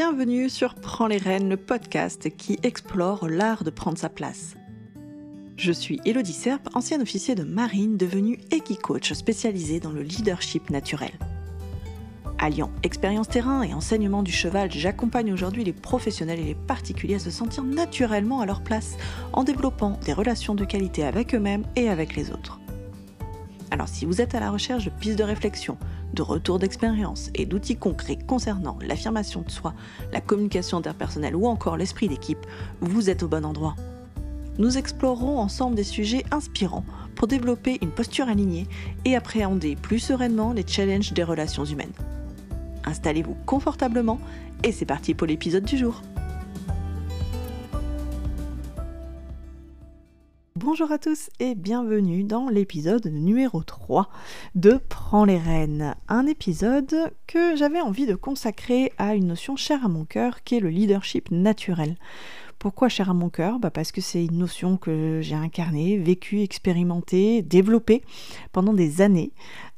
bienvenue 0.00 0.48
sur 0.48 0.76
Prends 0.76 1.08
les 1.08 1.18
rênes, 1.18 1.50
le 1.50 1.58
podcast 1.58 2.34
qui 2.34 2.58
explore 2.62 3.28
l'art 3.28 3.64
de 3.64 3.68
prendre 3.68 3.98
sa 3.98 4.08
place. 4.08 4.54
Je 5.58 5.72
suis 5.72 6.00
Elodie 6.06 6.32
Serp, 6.32 6.70
ancienne 6.72 7.02
officier 7.02 7.34
de 7.34 7.42
marine 7.42 7.98
devenue 7.98 8.38
Equi-Coach 8.50 9.12
spécialisée 9.12 9.78
dans 9.78 9.90
le 9.90 10.00
leadership 10.00 10.70
naturel. 10.70 11.12
Alliant 12.38 12.70
expérience 12.82 13.28
terrain 13.28 13.62
et 13.62 13.74
enseignement 13.74 14.22
du 14.22 14.32
cheval, 14.32 14.72
j'accompagne 14.72 15.34
aujourd'hui 15.34 15.64
les 15.64 15.74
professionnels 15.74 16.40
et 16.40 16.44
les 16.44 16.54
particuliers 16.54 17.16
à 17.16 17.18
se 17.18 17.30
sentir 17.30 17.62
naturellement 17.62 18.40
à 18.40 18.46
leur 18.46 18.62
place 18.62 18.96
en 19.34 19.44
développant 19.44 20.00
des 20.06 20.14
relations 20.14 20.54
de 20.54 20.64
qualité 20.64 21.04
avec 21.04 21.34
eux-mêmes 21.34 21.66
et 21.76 21.90
avec 21.90 22.16
les 22.16 22.30
autres. 22.30 22.58
Alors 23.70 23.88
si 23.88 24.06
vous 24.06 24.22
êtes 24.22 24.34
à 24.34 24.40
la 24.40 24.50
recherche 24.50 24.86
de 24.86 24.90
pistes 24.90 25.18
de 25.18 25.24
réflexion, 25.24 25.76
de 26.14 26.22
retours 26.22 26.58
d'expérience 26.58 27.30
et 27.34 27.46
d'outils 27.46 27.76
concrets 27.76 28.18
concernant 28.26 28.78
l'affirmation 28.82 29.42
de 29.42 29.50
soi, 29.50 29.74
la 30.12 30.20
communication 30.20 30.78
interpersonnelle 30.78 31.36
ou 31.36 31.46
encore 31.46 31.76
l'esprit 31.76 32.08
d'équipe, 32.08 32.46
vous 32.80 33.10
êtes 33.10 33.22
au 33.22 33.28
bon 33.28 33.44
endroit. 33.44 33.76
Nous 34.58 34.76
explorerons 34.76 35.38
ensemble 35.38 35.76
des 35.76 35.84
sujets 35.84 36.24
inspirants 36.30 36.84
pour 37.14 37.28
développer 37.28 37.78
une 37.82 37.90
posture 37.90 38.28
alignée 38.28 38.66
et 39.04 39.16
appréhender 39.16 39.76
plus 39.76 39.98
sereinement 39.98 40.52
les 40.52 40.66
challenges 40.66 41.12
des 41.12 41.24
relations 41.24 41.64
humaines. 41.64 41.92
Installez-vous 42.84 43.36
confortablement 43.46 44.18
et 44.64 44.72
c'est 44.72 44.84
parti 44.84 45.14
pour 45.14 45.26
l'épisode 45.26 45.64
du 45.64 45.78
jour. 45.78 46.02
Bonjour 50.62 50.92
à 50.92 50.98
tous 50.98 51.30
et 51.40 51.54
bienvenue 51.54 52.22
dans 52.22 52.50
l'épisode 52.50 53.06
numéro 53.06 53.62
3 53.62 54.10
de 54.54 54.78
Prends 54.90 55.24
les 55.24 55.38
rênes. 55.38 55.94
Un 56.06 56.26
épisode 56.26 56.94
que 57.26 57.56
j'avais 57.56 57.80
envie 57.80 58.04
de 58.04 58.14
consacrer 58.14 58.92
à 58.98 59.14
une 59.14 59.28
notion 59.28 59.56
chère 59.56 59.86
à 59.86 59.88
mon 59.88 60.04
cœur 60.04 60.44
qui 60.44 60.56
est 60.56 60.60
le 60.60 60.68
leadership 60.68 61.30
naturel. 61.30 61.96
Pourquoi 62.58 62.90
cher 62.90 63.08
à 63.08 63.14
mon 63.14 63.30
cœur? 63.30 63.58
Bah 63.58 63.70
Parce 63.70 63.90
que 63.90 64.02
c'est 64.02 64.22
une 64.22 64.36
notion 64.36 64.76
que 64.76 65.20
j'ai 65.22 65.34
incarnée, 65.34 65.96
vécue, 65.96 66.42
expérimentée, 66.42 67.40
développée 67.40 68.02
pendant 68.52 68.74
des 68.74 69.00
années. 69.00 69.32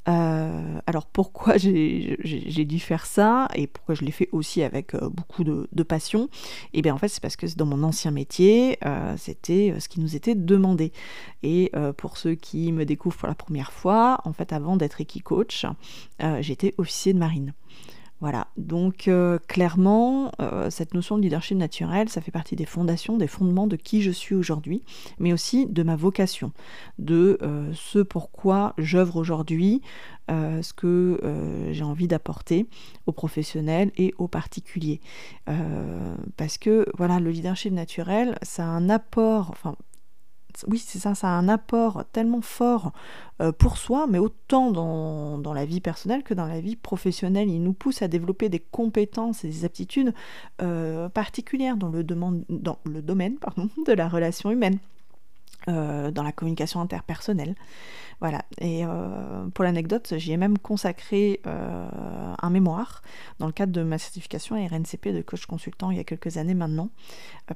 Euh, 0.08 0.81
alors 0.86 1.06
pourquoi 1.06 1.56
j'ai 1.58 2.64
dû 2.64 2.81
faire 2.81 3.06
ça 3.06 3.47
et 3.55 3.69
pourquoi 3.69 3.95
je 3.95 4.05
l'ai 4.05 4.11
fait 4.11 4.28
aussi 4.33 4.62
avec 4.62 4.94
euh, 4.94 5.09
beaucoup 5.09 5.44
de, 5.44 5.83
passion? 5.83 6.28
Eh 6.72 6.83
bien 6.83 6.94
en 6.94 6.98
fait 6.98 7.09
c'est 7.09 7.20
parce 7.20 7.36
que 7.36 7.47
dans 7.56 7.67
mon 7.67 7.83
ancien 7.83 8.11
métier, 8.11 8.78
euh, 8.84 9.14
c'était 9.17 9.75
ce 9.78 9.89
qui 9.89 10.00
nous 10.00 10.17
était 10.17 10.34
demandé. 10.34 10.92
Et 11.42 11.72
pour 11.97 12.17
ceux 12.17 12.34
qui 12.34 12.72
me 12.72 12.84
découvrent 12.84 13.17
pour 13.17 13.28
la 13.28 13.34
première 13.34 13.72
fois, 13.72 14.20
en 14.25 14.33
fait 14.33 14.53
avant 14.53 14.77
d'être 14.77 15.00
équi-coach, 15.00 15.67
j'étais 16.41 16.75
officier 16.78 17.12
de 17.12 17.19
marine. 17.19 17.53
Voilà, 18.23 18.47
donc 18.56 19.09
euh, 19.09 19.41
clairement, 19.48 20.31
euh, 20.41 20.70
cette 20.70 20.95
notion 20.95 21.19
de 21.19 21.23
leadership 21.23 21.59
naturel, 21.59 22.09
ça 22.09 22.20
fait 22.20 22.31
partie 22.31 22.55
des 22.55 22.67
fondations, 22.67 23.17
des 23.17 23.27
fondements 23.27 23.67
de 23.67 23.75
qui 23.75 24.01
je 24.01 24.12
suis 24.12 24.37
aujourd'hui, 24.37 24.84
mais 25.19 25.33
aussi 25.33 25.67
de 25.67 25.83
ma 25.83 25.97
vocation, 25.97 26.53
de 27.00 27.37
euh, 27.43 27.73
ce 27.75 27.98
pourquoi 27.98 28.75
j'œuvre 28.78 29.17
aujourd'hui, 29.17 29.83
ce 30.28 30.73
que 30.73 31.20
j'ai 31.73 31.84
envie 31.84 32.09
d'apporter 32.09 32.67
aux 33.05 33.12
professionnels 33.12 33.91
et 33.98 34.15
aux 34.17 34.28
particuliers. 34.28 35.00
parce 36.39 36.56
que 36.56 36.87
voilà, 36.97 37.20
le 37.20 37.31
leadership 37.31 37.70
naturel, 37.70 38.39
ça 38.41 38.62
a 38.62 38.69
un 38.69 38.89
apport, 38.89 39.55
oui, 40.69 40.78
c'est 40.78 40.98
ça, 40.98 41.14
ça 41.14 41.28
a 41.28 41.33
un 41.33 41.48
apport 41.48 42.05
tellement 42.12 42.41
fort 42.41 42.92
euh, 43.41 43.53
pour 43.53 43.77
soi, 43.77 44.06
mais 44.08 44.19
autant 44.19 44.70
dans, 44.70 45.53
la 45.53 45.64
vie 45.64 45.81
personnelle 45.81 46.22
que 46.22 46.34
dans 46.34 46.47
la 46.47 46.61
vie 46.61 46.77
professionnelle. 46.77 47.48
Il 47.50 47.62
nous 47.62 47.72
pousse 47.72 48.03
à 48.03 48.09
développer 48.09 48.48
des 48.48 48.61
compétences 48.61 49.44
et 49.44 49.48
des 49.48 49.64
aptitudes 49.64 50.14
euh, 50.61 51.09
particulières 51.09 51.77
dans 51.77 51.89
le, 51.89 52.05
domaine 52.05 52.44
de 53.86 53.92
la 53.92 54.09
relation 54.09 54.50
humaine. 54.50 54.78
Euh, 55.69 56.10
dans 56.10 56.25
la 56.25 56.32
communication 56.32 56.81
interpersonnelle. 56.81 57.54
Voilà. 58.19 58.43
Et 58.60 58.82
pour 59.54 59.65
l'anecdote, 59.65 60.15
j'y 60.16 60.32
ai 60.32 60.37
même 60.37 60.59
consacré 60.59 61.41
un 61.44 62.50
mémoire 62.50 63.03
dans 63.38 63.47
le 63.47 63.53
cadre 63.53 63.72
de 63.72 63.84
ma 63.84 63.98
certification 63.98 64.56
RNCP 64.56 65.12
de 65.12 65.22
coach 65.22 65.47
consultant 65.47 65.93
il 65.93 65.98
y 65.98 66.00
a 66.00 66.04
quelques 66.04 66.37
années 66.37 66.54
maintenant, 66.54 66.91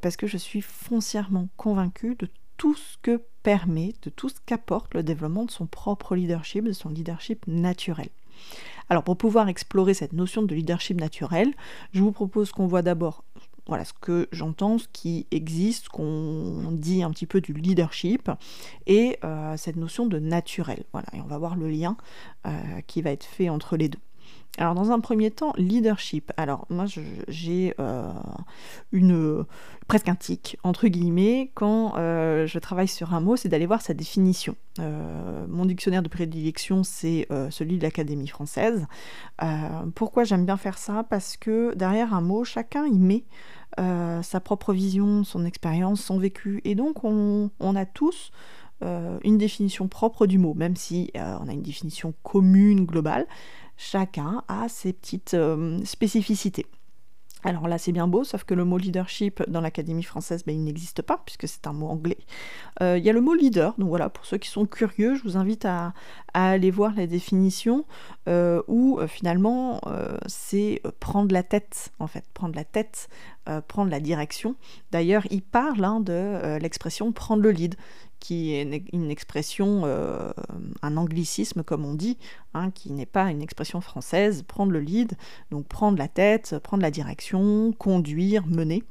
parce 0.00 0.16
que 0.16 0.28
je 0.28 0.36
suis 0.36 0.60
foncièrement 0.60 1.48
convaincue 1.56 2.14
de 2.14 2.28
tout 2.56 2.74
ce 2.74 2.96
que 3.02 3.22
permet, 3.42 3.94
de 4.02 4.10
tout 4.10 4.28
ce 4.28 4.36
qu'apporte 4.44 4.94
le 4.94 5.02
développement 5.02 5.44
de 5.44 5.50
son 5.50 5.66
propre 5.66 6.16
leadership, 6.16 6.64
de 6.64 6.72
son 6.72 6.88
leadership 6.88 7.46
naturel. 7.46 8.08
Alors 8.88 9.02
pour 9.02 9.16
pouvoir 9.16 9.48
explorer 9.48 9.94
cette 9.94 10.12
notion 10.12 10.42
de 10.42 10.54
leadership 10.54 11.00
naturel, 11.00 11.52
je 11.92 12.00
vous 12.00 12.12
propose 12.12 12.52
qu'on 12.52 12.66
voit 12.66 12.82
d'abord 12.82 13.24
voilà 13.66 13.84
ce 13.84 13.92
que 13.92 14.28
j'entends, 14.30 14.78
ce 14.78 14.86
qui 14.92 15.26
existe, 15.32 15.88
qu'on 15.88 16.70
dit 16.72 17.02
un 17.02 17.10
petit 17.10 17.26
peu 17.26 17.40
du 17.40 17.52
leadership 17.52 18.30
et 18.86 19.18
euh, 19.24 19.56
cette 19.56 19.76
notion 19.76 20.06
de 20.06 20.20
naturel. 20.20 20.84
Voilà, 20.92 21.08
et 21.14 21.20
on 21.20 21.26
va 21.26 21.38
voir 21.38 21.56
le 21.56 21.68
lien 21.68 21.96
euh, 22.46 22.52
qui 22.86 23.02
va 23.02 23.10
être 23.10 23.24
fait 23.24 23.48
entre 23.48 23.76
les 23.76 23.88
deux. 23.88 23.98
Alors 24.58 24.74
dans 24.74 24.90
un 24.90 25.00
premier 25.00 25.30
temps, 25.30 25.52
leadership. 25.58 26.32
Alors 26.36 26.66
moi 26.70 26.86
j'ai 27.28 27.74
euh, 27.78 28.10
une 28.90 29.44
presque 29.86 30.08
un 30.08 30.14
tic 30.14 30.56
entre 30.62 30.88
guillemets 30.88 31.50
quand 31.54 31.94
euh, 31.96 32.46
je 32.46 32.58
travaille 32.58 32.88
sur 32.88 33.12
un 33.12 33.20
mot, 33.20 33.36
c'est 33.36 33.50
d'aller 33.50 33.66
voir 33.66 33.82
sa 33.82 33.92
définition. 33.92 34.56
Euh, 34.78 35.46
mon 35.48 35.66
dictionnaire 35.66 36.02
de 36.02 36.08
prédilection 36.08 36.84
c'est 36.84 37.28
celui 37.50 37.76
de 37.78 37.82
l'Académie 37.82 38.28
française. 38.28 38.86
pourquoi 39.94 40.24
j'aime 40.24 40.46
bien 40.46 40.56
faire 40.56 40.78
ça? 40.78 41.04
Parce 41.04 41.36
que 41.36 41.74
derrière 41.74 42.14
un 42.14 42.22
mot, 42.22 42.44
chacun 42.44 42.86
y 42.86 42.98
met 42.98 43.24
sa 43.76 44.40
propre 44.40 44.72
vision, 44.72 45.22
son 45.24 45.44
expérience, 45.44 46.00
son 46.00 46.18
vécu, 46.18 46.62
et 46.64 46.74
donc 46.74 47.04
on, 47.04 47.50
on 47.60 47.76
a 47.76 47.84
tous 47.84 48.30
une 48.82 49.38
définition 49.38 49.88
propre 49.88 50.26
du 50.26 50.38
mot, 50.38 50.54
même 50.54 50.76
si 50.76 51.10
on 51.14 51.48
a 51.48 51.52
une 51.52 51.62
définition 51.62 52.14
commune, 52.22 52.86
globale 52.86 53.26
chacun 53.76 54.42
a 54.48 54.68
ses 54.68 54.92
petites 54.92 55.34
euh, 55.34 55.78
spécificités. 55.84 56.66
Alors 57.44 57.68
là, 57.68 57.78
c'est 57.78 57.92
bien 57.92 58.08
beau, 58.08 58.24
sauf 58.24 58.42
que 58.42 58.54
le 58.54 58.64
mot 58.64 58.76
leadership 58.76 59.40
dans 59.48 59.60
l'Académie 59.60 60.02
française, 60.02 60.42
ben, 60.44 60.56
il 60.56 60.64
n'existe 60.64 61.02
pas, 61.02 61.22
puisque 61.24 61.46
c'est 61.46 61.68
un 61.68 61.72
mot 61.72 61.86
anglais. 61.86 62.18
Euh, 62.82 62.98
il 62.98 63.04
y 63.04 63.10
a 63.10 63.12
le 63.12 63.20
mot 63.20 63.34
leader, 63.34 63.74
donc 63.78 63.88
voilà, 63.88 64.08
pour 64.08 64.24
ceux 64.24 64.38
qui 64.38 64.48
sont 64.48 64.66
curieux, 64.66 65.14
je 65.14 65.22
vous 65.22 65.36
invite 65.36 65.64
à, 65.64 65.92
aller 66.34 66.72
voir 66.72 66.92
la 66.96 67.06
définition, 67.06 67.84
euh, 68.26 68.62
où 68.66 68.98
finalement, 69.06 69.80
c'est 70.26 70.82
prendre 70.98 71.32
la 71.32 71.44
tête, 71.44 71.92
en 72.00 72.08
fait, 72.08 72.24
prendre 72.34 72.56
la 72.56 72.64
tête, 72.64 73.08
prendre 73.68 73.92
la 73.92 74.00
direction. 74.00 74.56
D'ailleurs, 74.90 75.22
il 75.30 75.42
parle 75.42 75.84
hein, 75.84 76.00
de 76.00 76.58
l'expression 76.58 77.12
prendre 77.12 77.42
le 77.42 77.52
lead 77.52 77.76
qui 78.20 78.54
est 78.54 78.84
une 78.92 79.10
expression, 79.10 79.82
euh, 79.84 80.32
un 80.82 80.96
anglicisme 80.96 81.62
comme 81.62 81.84
on 81.84 81.94
dit, 81.94 82.18
hein, 82.54 82.70
qui 82.70 82.92
n'est 82.92 83.06
pas 83.06 83.30
une 83.30 83.42
expression 83.42 83.80
française, 83.80 84.42
prendre 84.42 84.72
le 84.72 84.80
lead, 84.80 85.12
donc 85.50 85.66
prendre 85.66 85.98
la 85.98 86.08
tête, 86.08 86.58
prendre 86.62 86.82
la 86.82 86.90
direction, 86.90 87.72
conduire, 87.72 88.46
mener. 88.46 88.82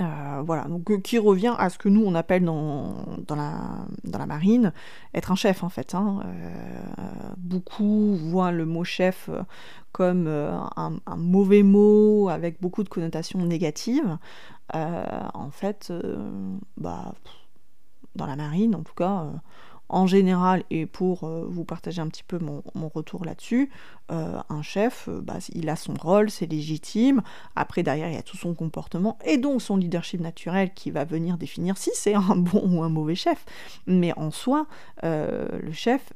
Euh, 0.00 0.42
voilà, 0.46 0.64
donc 0.64 0.90
euh, 0.90 0.98
qui 0.98 1.18
revient 1.18 1.54
à 1.58 1.68
ce 1.68 1.76
que 1.76 1.90
nous 1.90 2.02
on 2.02 2.14
appelle 2.14 2.42
dans, 2.42 3.26
la 3.28 4.26
marine 4.26 4.72
être 5.12 5.30
un 5.30 5.34
chef 5.34 5.62
en 5.62 5.68
fait. 5.68 5.94
Hein. 5.94 6.20
beaucoup 7.36 8.16
voient 8.16 8.50
le 8.50 8.64
mot 8.64 8.84
chef 8.84 9.28
comme 9.92 10.26
un, 10.26 11.00
un, 11.04 11.16
mauvais 11.16 11.62
mot 11.62 12.30
avec 12.30 12.62
beaucoup 12.62 12.82
de 12.82 12.88
connotations 12.88 13.44
négatives. 13.44 14.16
en 14.72 15.50
fait, 15.50 15.92
bah 16.78 17.12
dans 18.16 18.26
la 18.26 18.36
marine, 18.36 18.74
en 18.74 18.82
tout 18.82 18.94
cas, 18.94 19.24
euh, 19.24 19.32
en 19.90 20.06
général, 20.06 20.62
et 20.70 20.86
pour 20.86 21.24
euh, 21.24 21.44
vous 21.48 21.64
partager 21.64 22.00
un 22.00 22.06
petit 22.06 22.22
peu 22.22 22.38
mon, 22.38 22.62
retour 22.94 23.24
là-dessus, 23.24 23.70
euh, 24.12 24.40
un 24.48 24.62
chef, 24.62 25.08
bah, 25.08 25.38
il 25.52 25.68
a 25.68 25.76
son 25.76 25.94
rôle, 25.94 26.30
c'est 26.30 26.46
légitime. 26.46 27.22
Après, 27.56 27.82
derrière, 27.82 28.08
il 28.08 28.14
y 28.14 28.18
a 28.18 28.22
tout 28.22 28.36
son 28.36 28.54
comportement 28.54 29.18
et 29.24 29.36
donc 29.36 29.60
son 29.60 29.76
leadership 29.76 30.20
naturel 30.20 30.72
qui 30.74 30.90
va 30.90 31.04
venir 31.04 31.36
définir 31.36 31.76
si 31.76 31.90
c'est 31.94 32.14
un 32.14 32.20
bon 32.36 32.62
ou 32.70 32.82
un 32.82 32.88
mauvais 32.88 33.16
chef. 33.16 33.44
Mais 33.86 34.16
en 34.16 34.30
soi, 34.30 34.66
le 35.02 35.72
chef, 35.72 36.12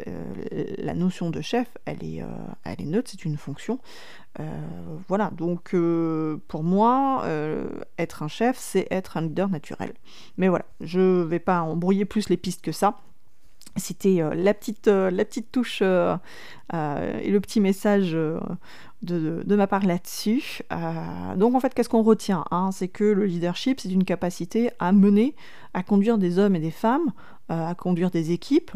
la 0.79 0.95
notion 0.95 1.31
de 1.31 1.41
chef, 1.41 1.69
elle 1.85 2.05
est, 2.05 2.23
elle 2.65 2.81
est 2.81 2.87
neutre, 2.87 3.11
c'est 3.11 3.25
une 3.25 3.37
fonction. 3.37 3.79
voilà, 5.09 5.31
donc 5.31 5.75
pour 6.49 6.63
moi, 6.63 7.25
être 7.99 8.23
un 8.23 8.29
chef, 8.29 8.57
c'est 8.59 8.87
être 8.91 9.17
un 9.17 9.23
leader 9.23 9.49
naturel. 9.49 9.93
Mais 10.39 10.49
voilà, 10.49 10.65
je 10.81 11.01
ne 11.01 11.25
vais 11.25 11.41
pas 11.41 11.61
embrouiller 11.61 12.05
plus 12.05 12.29
les 12.29 12.37
pistes 12.37 12.63
que 12.63 12.73
ça. 12.73 12.99
C'était 13.77 14.23
euh, 14.23 14.35
la, 14.35 14.55
petite, 14.55 14.87
euh, 14.89 15.11
la 15.11 15.25
petite 15.25 15.51
touche 15.51 15.81
euh, 15.83 16.17
et 16.73 17.31
le 17.31 17.41
petit 17.41 17.61
message 17.61 18.13
de, 18.13 19.45
ma 19.57 19.67
part 19.67 19.85
là-dessus. 19.85 20.63
donc 21.37 21.55
en 21.55 21.61
fait, 21.61 21.75
qu'est-ce 21.75 21.89
qu'on 21.89 22.03
retient 22.03 22.45
hein? 22.51 22.71
C'est 22.73 22.89
que 22.89 23.05
le 23.05 23.27
leadership, 23.27 23.81
c'est 23.81 23.91
une 23.91 24.05
capacité 24.05 24.71
à 24.79 24.93
mener, 24.93 25.35
à 25.75 25.83
conduire 25.83 26.19
des 26.19 26.39
hommes 26.39 26.57
et 26.57 26.61
des 26.61 26.71
femmes, 26.71 27.13
à 27.49 27.75
conduire 27.75 28.11
des 28.11 28.33
équipes, 28.33 28.73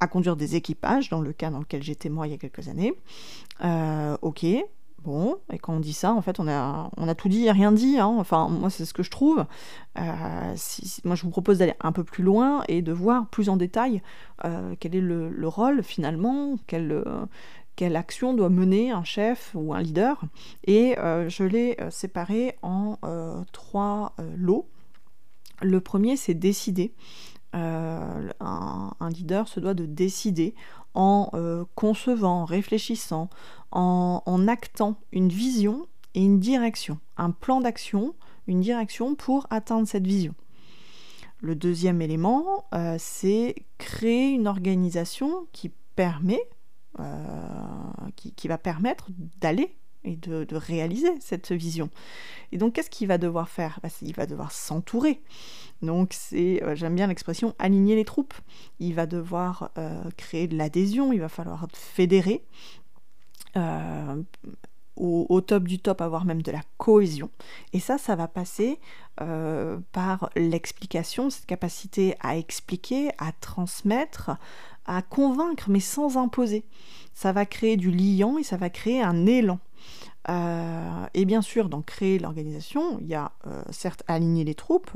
à 0.00 0.06
conduire 0.06 0.36
des 0.36 0.56
équipages, 0.56 1.08
dans 1.10 1.20
le 1.20 1.32
cas 1.32 1.50
dans 1.50 1.58
lequel 1.58 1.82
j'étais 1.82 2.08
moi 2.08 2.26
il 2.26 2.30
y 2.30 2.34
a 2.34 2.38
quelques 2.38 2.68
années. 2.68 2.94
ok, 4.22 4.46
Bon, 5.04 5.36
et 5.52 5.58
quand 5.58 5.74
on 5.74 5.80
dit 5.80 5.92
ça, 5.92 6.12
en 6.12 6.20
fait, 6.20 6.40
on 6.40 6.48
a, 6.48 6.90
on 6.96 7.06
a 7.06 7.14
tout 7.14 7.28
dit 7.28 7.46
et 7.46 7.52
rien 7.52 7.70
dit. 7.70 7.98
Hein. 7.98 8.16
Enfin, 8.18 8.48
moi, 8.48 8.70
c'est 8.70 8.84
ce 8.84 8.92
que 8.92 9.04
je 9.04 9.10
trouve. 9.10 9.44
Euh, 9.98 10.52
si, 10.56 11.00
moi, 11.04 11.14
je 11.14 11.22
vous 11.22 11.30
propose 11.30 11.58
d'aller 11.58 11.74
un 11.80 11.92
peu 11.92 12.02
plus 12.02 12.24
loin 12.24 12.64
et 12.66 12.82
de 12.82 12.92
voir 12.92 13.28
plus 13.28 13.48
en 13.48 13.56
détail 13.56 14.02
euh, 14.44 14.74
quel 14.80 14.96
est 14.96 15.00
le, 15.00 15.48
rôle, 15.48 15.84
finalement, 15.84 16.56
quelle, 16.66 17.04
quelle 17.76 17.94
action 17.94 18.34
doit 18.34 18.48
mener 18.48 18.90
un 18.90 19.04
chef 19.04 19.52
ou 19.54 19.72
un 19.74 19.80
leader. 19.80 20.20
Et 20.66 20.96
je 20.98 21.44
l'ai 21.44 21.76
séparé 21.90 22.56
en 22.62 22.98
trois 23.52 24.14
lots. 24.36 24.66
Le 25.62 25.80
premier, 25.80 26.16
c'est 26.16 26.34
décider. 26.34 26.92
Un, 27.52 28.28
un, 28.40 29.10
leader 29.10 29.48
se 29.48 29.60
doit 29.60 29.74
de 29.74 29.86
décider 29.86 30.54
en 30.94 31.30
concevant, 31.74 32.44
réfléchissant, 32.44 33.28
en, 33.70 34.48
actant 34.48 34.96
une 35.12 35.28
vision 35.28 35.86
et 36.14 36.24
une 36.24 36.40
direction, 36.40 36.98
un 37.16 37.30
plan 37.30 37.60
d'action, 37.60 38.14
une 38.46 38.60
direction 38.60 39.14
pour 39.14 39.46
atteindre 39.50 39.86
cette 39.86 40.06
vision. 40.06 40.34
Le 41.40 41.54
deuxième 41.54 42.00
élément, 42.00 42.66
euh, 42.74 42.96
c'est 42.98 43.54
créer 43.76 44.30
une 44.30 44.48
organisation 44.48 45.46
qui 45.52 45.70
permet, 45.94 46.40
euh, 46.98 47.04
qui, 48.14 48.48
va 48.48 48.56
permettre 48.56 49.08
d'aller 49.40 49.76
et 50.04 50.16
de, 50.16 50.46
réaliser 50.56 51.12
cette 51.20 51.52
vision. 51.52 51.90
Et 52.52 52.58
donc, 52.58 52.74
qu'est-ce 52.74 52.88
qu'il 52.88 53.08
va 53.08 53.18
devoir 53.18 53.50
faire? 53.50 53.80
Bah, 53.82 53.90
Il 54.00 54.14
va 54.14 54.24
devoir 54.24 54.52
s'entourer. 54.52 55.20
Donc, 55.82 56.12
c'est, 56.12 56.62
euh, 56.62 56.74
j'aime 56.74 56.94
bien 56.94 57.06
l'expression, 57.06 57.54
aligner 57.58 57.94
les 57.94 58.04
troupes. 58.04 58.34
Il 58.80 58.94
va 58.94 59.06
devoir 59.06 59.70
créer 60.16 60.46
de 60.46 60.56
l'adhésion, 60.56 61.12
il 61.12 61.20
va 61.20 61.28
falloir 61.28 61.66
fédérer, 61.72 62.42
euh, 63.56 64.22
au, 64.96 65.42
top 65.42 65.64
du 65.64 65.78
top, 65.78 66.00
avoir 66.00 66.24
même 66.24 66.40
de 66.40 66.50
la 66.50 66.62
cohésion. 66.78 67.28
Et 67.74 67.80
ça, 67.80 67.98
ça 67.98 68.16
va 68.16 68.28
passer 68.28 68.80
euh, 69.20 69.78
par 69.92 70.30
l'explication, 70.36 71.28
cette 71.28 71.44
capacité 71.44 72.14
à 72.20 72.38
expliquer, 72.38 73.10
à 73.18 73.32
transmettre, 73.32 74.30
à 74.86 75.02
convaincre, 75.02 75.68
mais 75.68 75.80
sans 75.80 76.16
imposer. 76.16 76.64
Ça 77.12 77.32
va 77.32 77.44
créer 77.44 77.76
du 77.76 77.90
liant 77.90 78.38
et 78.38 78.42
ça 78.42 78.56
va 78.56 78.70
créer 78.70 79.02
un 79.02 79.26
élan. 79.26 79.58
Euh, 80.28 81.06
et 81.14 81.24
bien 81.24 81.42
sûr, 81.42 81.68
dans 81.68 81.82
créer 81.82 82.18
l'organisation, 82.18 82.98
il 83.00 83.06
y 83.06 83.14
a 83.14 83.32
certes 83.70 84.02
aligner 84.08 84.44
les 84.44 84.54
troupes, 84.54 84.90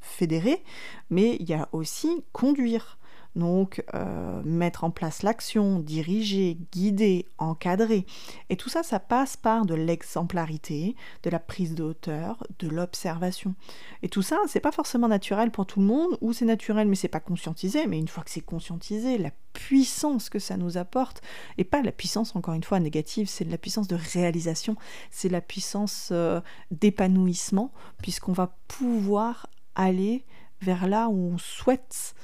fédérer, 0.00 0.62
mais 1.10 1.36
il 1.40 1.48
y 1.48 1.54
a 1.54 1.68
aussi 1.72 2.24
conduire. 2.32 2.98
Donc, 3.34 3.82
euh, 3.94 4.42
mettre 4.44 4.84
en 4.84 4.90
place 4.90 5.22
l'action, 5.22 5.78
diriger, 5.78 6.58
guider, 6.70 7.26
encadrer. 7.38 8.04
Et 8.50 8.56
tout 8.56 8.68
ça, 8.68 8.82
ça 8.82 9.00
passe 9.00 9.36
par 9.36 9.64
de 9.64 9.74
l'exemplarité, 9.74 10.96
de 11.22 11.30
la 11.30 11.38
prise 11.38 11.74
de 11.74 11.82
hauteur, 11.82 12.46
de 12.58 12.68
l'observation. 12.68 13.54
Et 14.02 14.08
tout 14.08 14.22
ça, 14.22 14.38
c'est 14.48 14.60
pas 14.60 14.72
forcément 14.72 15.08
naturel 15.08 15.50
pour 15.50 15.66
tout 15.66 15.80
le 15.80 15.86
monde, 15.86 16.18
ou 16.20 16.32
c'est 16.32 16.44
naturel 16.44 16.88
mais 16.88 16.96
c'est 16.96 17.08
pas 17.08 17.20
conscientisé. 17.20 17.86
Mais 17.86 17.98
une 17.98 18.08
fois 18.08 18.22
que 18.22 18.30
c'est 18.30 18.42
conscientisé, 18.42 19.16
la 19.16 19.30
puissance 19.54 20.28
que 20.28 20.38
ça 20.38 20.56
nous 20.56 20.76
apporte, 20.76 21.22
et 21.56 21.64
pas 21.64 21.82
la 21.82 21.92
puissance, 21.92 22.36
encore 22.36 22.54
une 22.54 22.64
fois, 22.64 22.80
négative, 22.80 23.28
c'est 23.28 23.44
la 23.44 23.58
puissance 23.58 23.88
de 23.88 23.96
réalisation, 23.96 24.76
c'est 25.10 25.28
la 25.28 25.40
puissance 25.40 26.10
euh, 26.12 26.40
d'épanouissement, 26.70 27.72
puisqu'on 28.02 28.32
va 28.32 28.54
pouvoir 28.68 29.46
aller 29.74 30.24
vers 30.60 30.86
là 30.86 31.08
où 31.08 31.32
on 31.34 31.38
souhaite 31.38 32.14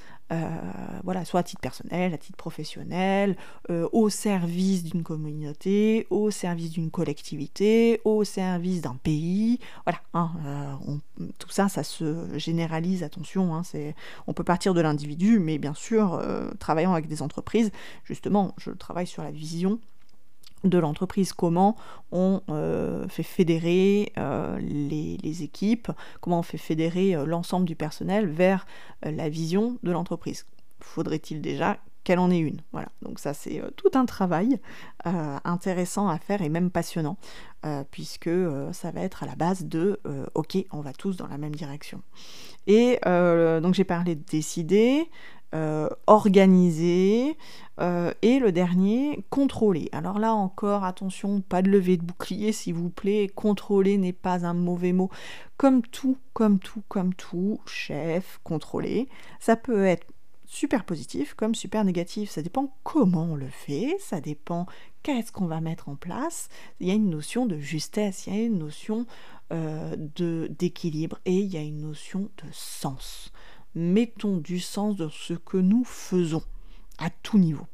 voilà, 1.05 1.25
soit 1.25 1.41
à 1.41 1.43
titre 1.43 1.61
personnel, 1.61 2.13
à 2.15 2.19
titre 2.19 2.37
professionnel, 2.37 3.37
euh, 3.71 3.89
au 3.93 4.09
service 4.09 4.85
d'une 4.85 5.03
communauté, 5.03 6.07
au 6.11 6.31
service 6.31 6.71
d'une 6.71 6.91
collectivité, 6.91 8.01
au 8.05 8.25
service 8.25 8.83
d'un 8.83 8.97
pays. 8.97 9.59
Voilà, 9.85 10.01
hein, 10.15 10.31
euh, 10.47 11.27
tout 11.39 11.51
ça, 11.51 11.69
ça 11.69 11.83
se 11.83 12.39
généralise, 12.39 13.03
attention, 13.03 13.55
hein, 13.55 13.63
on 14.27 14.35
peut 14.35 14.45
partir 14.45 14.75
de 14.75 14.81
l'individu, 14.81 15.39
mais 15.39 15.59
bien 15.59 15.75
sûr, 15.75 16.23
travaillant 16.59 16.93
avec 16.93 17.09
des 17.09 17.23
entreprises, 17.23 17.71
justement, 18.05 18.55
je 18.59 18.71
travaille 18.71 19.07
sur 19.07 19.23
la 19.23 19.31
vision 19.31 19.81
de 20.65 20.79
l'entreprise, 20.79 21.33
comment 21.33 21.77
on 22.13 22.41
euh, 22.49 23.07
fait 23.09 23.23
fédérer 23.23 24.13
euh, 24.19 24.59
les, 24.59 25.43
équipes, 25.43 25.91
comment 26.21 26.41
on 26.41 26.43
fait 26.43 26.59
fédérer 26.59 27.15
euh, 27.15 27.27
l'ensemble 27.27 27.67
du 27.67 27.77
personnel 27.77 28.27
vers 28.27 28.67
la 29.03 29.29
vision 29.29 29.79
de 29.83 29.93
l'entreprise. 29.93 30.47
Faudrait-il 30.81 31.41
déjà 31.41 31.79
qu'elle 32.03 32.19
en 32.19 32.31
ait 32.31 32.39
une? 32.39 32.61
Voilà, 32.73 32.89
donc 33.03 33.19
ça 33.19 33.35
c'est 33.35 33.63
tout 33.77 33.91
un 33.95 34.07
travail 34.07 34.59
intéressant 35.05 36.09
à 36.09 36.19
faire 36.19 36.43
et 36.43 36.49
même 36.49 36.71
passionnant, 36.71 37.19
puisque 37.91 38.31
ça 38.73 38.91
va 38.91 39.03
être 39.03 39.23
à 39.23 39.27
la 39.27 39.35
base 39.35 39.65
de 39.65 40.01
ok, 40.35 40.59
on 40.73 40.81
va 40.81 40.93
tous 40.93 41.17
dans 41.17 41.27
la 41.27 41.39
même 41.39 41.55
direction. 41.55 42.03
Et 42.67 42.99
donc 43.05 43.75
j'ai 43.75 43.85
parlé 43.85 44.15
de 44.15 44.25
décider, 44.25 45.09
euh, 45.55 45.89
organiser, 46.07 47.37
euh, 47.81 48.13
et 48.23 48.39
le 48.39 48.53
dernier, 48.53 49.25
contrôler. 49.31 49.89
Alors 49.93 50.19
là 50.19 50.35
encore, 50.35 50.85
attention, 50.85 51.41
pas 51.41 51.63
de 51.63 51.71
lever 51.71 51.97
de 51.97 52.03
bouclier 52.03 52.53
s'il 52.53 52.75
vous 52.75 52.91
plaît, 52.91 53.29
contrôler 53.35 53.99
n'est 53.99 54.13
pas 54.13 54.45
un 54.45 54.55
mauvais 54.55 54.93
mot. 54.93 55.11
Comme 55.57 55.83
tout, 55.83 56.19
comme 56.33 56.59
tout, 56.59 56.83
comme 56.89 57.15
tout, 57.15 57.61
chef, 57.67 58.41
contrôler, 58.43 59.09
ça 59.41 59.57
peut 59.57 59.85
être 59.85 60.07
super 60.49 60.85
positif 60.85 61.35
comme 61.35 61.55
super 61.55 61.85
négatif. 61.85 62.31
Ça 62.31 62.43
dépend 62.43 62.75
comment 62.83 63.25
on 63.25 63.37
le 63.37 63.49
fait, 63.49 63.97
ça 64.01 64.21
dépend 64.21 64.67
qu'est-ce 65.03 65.31
qu'on 65.31 65.47
va 65.47 65.61
mettre 65.61 65.89
en 65.89 65.95
place. 65.95 66.49
Il 66.81 66.89
y 66.89 66.91
a 66.91 66.95
une 66.95 67.11
notion 67.11 67.47
de 67.47 67.59
justesse, 67.59 68.27
il 68.27 68.35
y 68.35 68.39
a 68.39 68.43
une 68.43 68.59
notion 68.59 69.07
euh, 69.53 69.95
d'équilibre 69.97 71.19
et 71.25 71.37
il 71.37 71.47
y 71.47 71.57
a 71.57 71.63
une 71.63 71.83
notion 71.83 72.29
de 72.45 72.51
sens 72.51 73.33
mettons 73.75 74.39
du 74.39 74.61
sens 74.61 74.97
dans 74.97 75.11
ce 75.11 75.35
que 75.35 75.57
nous 75.57 75.85
faisons 75.85 76.43
à 76.99 77.11
tout 77.11 77.39
niveau. 77.39 77.67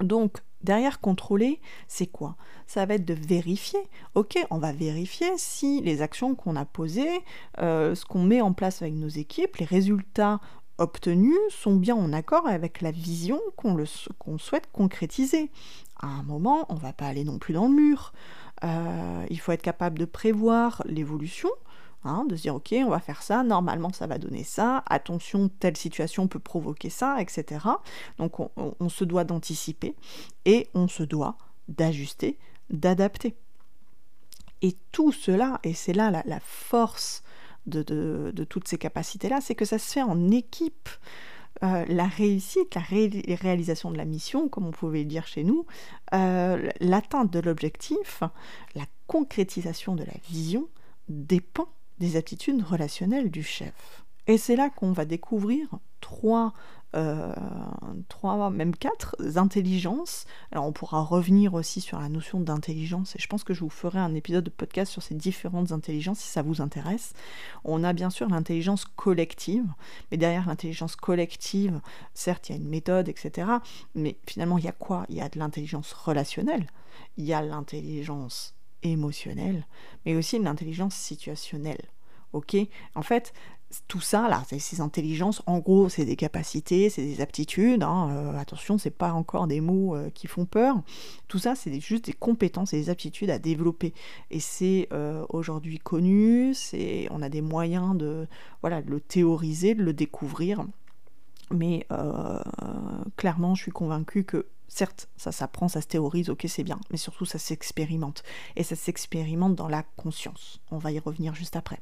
Donc, 0.00 0.42
derrière 0.62 1.00
contrôler, 1.00 1.60
c'est 1.88 2.06
quoi? 2.06 2.36
Ça 2.66 2.84
va 2.86 2.94
être 2.94 3.04
de 3.04 3.14
vérifier. 3.14 3.80
Ok, 4.14 4.36
on 4.50 4.58
va 4.58 4.72
vérifier 4.72 5.28
si 5.36 5.80
les 5.80 6.02
actions 6.02 6.34
qu'on 6.34 6.56
a 6.56 6.64
posées, 6.64 7.20
euh, 7.58 7.94
ce 7.94 8.04
qu'on 8.04 8.22
met 8.22 8.40
en 8.40 8.52
place 8.52 8.82
avec 8.82 8.94
nos 8.94 9.08
équipes, 9.08 9.56
les 9.56 9.64
résultats 9.66 10.40
obtenus 10.78 11.38
sont 11.48 11.76
bien 11.76 11.94
en 11.94 12.12
accord 12.12 12.46
avec 12.46 12.82
la 12.82 12.90
vision 12.90 13.40
qu'on 13.56 14.38
souhaite 14.38 14.70
concrétiser. 14.72 15.50
À 16.00 16.08
un 16.08 16.22
moment, 16.22 16.66
on 16.68 16.74
ne 16.74 16.80
va 16.80 16.92
pas 16.92 17.06
aller 17.06 17.24
non 17.24 17.38
plus 17.38 17.54
dans 17.54 17.68
le 17.68 17.74
mur. 17.74 18.12
Euh, 18.64 19.24
il 19.30 19.40
faut 19.40 19.52
être 19.52 19.62
capable 19.62 19.98
de 19.98 20.04
prévoir 20.04 20.82
l'évolution, 20.86 21.50
Hein, 22.06 22.24
de 22.28 22.36
se 22.36 22.42
dire 22.42 22.54
ok, 22.54 22.74
on 22.78 22.90
va 22.90 23.00
faire 23.00 23.22
ça, 23.22 23.42
normalement 23.42 23.92
ça 23.92 24.06
va 24.06 24.18
donner 24.18 24.44
ça, 24.44 24.84
attention, 24.88 25.48
telle 25.48 25.76
situation 25.76 26.28
peut 26.28 26.38
provoquer 26.38 26.90
ça, 26.90 27.20
etc. 27.20 27.66
Donc 28.18 28.38
on, 28.38 28.88
se 28.88 29.04
doit 29.04 29.24
d'anticiper 29.24 29.96
et 30.44 30.68
on 30.74 30.86
se 30.86 31.02
doit 31.02 31.36
d'ajuster, 31.68 32.38
d'adapter. 32.70 33.34
Et 34.62 34.76
tout 34.92 35.10
cela, 35.12 35.60
et 35.64 35.74
c'est 35.74 35.92
là 35.92 36.22
la, 36.24 36.40
force 36.40 37.24
de, 37.66 38.32
toutes 38.48 38.68
ces 38.68 38.78
capacités-là, 38.78 39.40
c'est 39.40 39.54
que 39.54 39.64
ça 39.64 39.78
se 39.78 39.92
fait 39.92 40.02
en 40.02 40.30
équipe. 40.30 40.88
Euh, 41.62 41.86
la 41.88 42.06
réussite, 42.06 42.74
la 42.74 42.82
réalisation 42.82 43.90
de 43.90 43.96
la 43.96 44.04
mission, 44.04 44.48
comme 44.48 44.66
on 44.66 44.72
pouvait 44.72 45.00
le 45.00 45.06
dire 45.06 45.26
chez 45.26 45.42
nous, 45.42 45.64
euh, 46.12 46.70
l'atteinte 46.80 47.32
de 47.32 47.40
l'objectif, 47.40 48.22
la 48.74 48.84
concrétisation 49.06 49.94
de 49.94 50.04
la 50.04 50.12
vision 50.28 50.68
dépend 51.08 51.68
des 51.98 52.16
aptitudes 52.16 52.62
relationnelles 52.62 53.30
du 53.30 53.42
chef. 53.42 54.04
Et 54.26 54.38
c'est 54.38 54.56
là 54.56 54.70
qu'on 54.70 54.92
va 54.92 55.04
découvrir 55.04 55.68
trois, 56.00 56.52
euh, 56.96 57.32
trois, 58.08 58.50
même 58.50 58.74
quatre 58.74 59.16
intelligences. 59.36 60.24
Alors 60.50 60.66
on 60.66 60.72
pourra 60.72 61.02
revenir 61.02 61.54
aussi 61.54 61.80
sur 61.80 62.00
la 62.00 62.08
notion 62.08 62.40
d'intelligence 62.40 63.14
et 63.14 63.20
je 63.20 63.26
pense 63.28 63.44
que 63.44 63.54
je 63.54 63.60
vous 63.60 63.70
ferai 63.70 64.00
un 64.00 64.14
épisode 64.14 64.44
de 64.44 64.50
podcast 64.50 64.90
sur 64.90 65.02
ces 65.02 65.14
différentes 65.14 65.70
intelligences 65.70 66.18
si 66.18 66.28
ça 66.28 66.42
vous 66.42 66.60
intéresse. 66.60 67.12
On 67.64 67.84
a 67.84 67.92
bien 67.92 68.10
sûr 68.10 68.28
l'intelligence 68.28 68.84
collective, 68.84 69.66
mais 70.10 70.16
derrière 70.16 70.46
l'intelligence 70.46 70.96
collective, 70.96 71.80
certes 72.12 72.48
il 72.48 72.52
y 72.52 72.58
a 72.58 72.58
une 72.58 72.68
méthode, 72.68 73.08
etc. 73.08 73.48
Mais 73.94 74.16
finalement 74.26 74.58
il 74.58 74.64
y 74.64 74.68
a 74.68 74.72
quoi? 74.72 75.06
Il 75.08 75.14
y 75.14 75.20
a 75.20 75.28
de 75.28 75.38
l'intelligence 75.38 75.92
relationnelle, 75.92 76.66
il 77.16 77.26
y 77.26 77.32
a 77.32 77.42
l'intelligence 77.42 78.55
émotionnelle, 78.92 79.66
mais 80.04 80.14
aussi 80.14 80.38
l'intelligence 80.38 80.94
situationnelle. 80.94 81.82
Ok? 82.32 82.56
En 82.94 83.02
fait, 83.02 83.32
tout 83.88 84.00
ça, 84.00 84.28
là, 84.28 84.42
ces 84.58 84.80
intelligences, 84.80 85.42
en 85.46 85.58
gros, 85.58 85.88
c'est 85.88 86.04
des 86.04 86.16
capacités, 86.16 86.88
c'est 86.88 87.02
des 87.02 87.20
aptitudes. 87.20 87.82
Hein, 87.82 88.10
euh, 88.12 88.38
attention, 88.38 88.78
c'est 88.78 88.90
pas 88.90 89.12
encore 89.12 89.46
des 89.46 89.60
mots 89.60 89.96
euh, 89.96 90.10
qui 90.10 90.26
font 90.26 90.44
peur. 90.44 90.80
Tout 91.28 91.38
ça, 91.38 91.54
c'est 91.54 91.80
juste 91.80 92.06
des 92.06 92.12
compétences 92.12 92.72
et 92.72 92.78
des 92.78 92.90
aptitudes 92.90 93.30
à 93.30 93.38
développer. 93.38 93.92
Et 94.30 94.40
c'est 94.40 94.88
euh, 94.92 95.24
aujourd'hui 95.28 95.78
connu. 95.78 96.54
On 97.10 97.22
a 97.22 97.28
des 97.28 97.40
moyens 97.40 97.96
de, 97.96 98.26
voilà, 98.60 98.82
de 98.82 98.90
le 98.90 99.00
théoriser, 99.00 99.74
de 99.74 99.82
le 99.82 99.92
découvrir. 99.92 100.64
Mais 101.52 101.86
clairement, 103.16 103.54
je 103.54 103.62
suis 103.62 103.70
convaincue 103.70 104.24
que 104.24 104.46
certes, 104.68 105.08
ça 105.16 105.32
s'apprend, 105.32 105.68
ça 105.68 105.80
se 105.80 105.86
théorise, 105.86 106.30
ok, 106.30 106.44
c'est 106.48 106.64
bien, 106.64 106.78
mais 106.90 106.96
surtout 106.96 107.24
ça 107.24 107.38
s'expérimente. 107.38 108.22
Et 108.56 108.62
ça 108.62 108.76
s'expérimente 108.76 109.54
dans 109.54 109.68
la 109.68 109.82
conscience. 109.96 110.60
On 110.70 110.78
va 110.78 110.92
y 110.92 110.98
revenir 110.98 111.34
juste 111.34 111.56
après. 111.56 111.80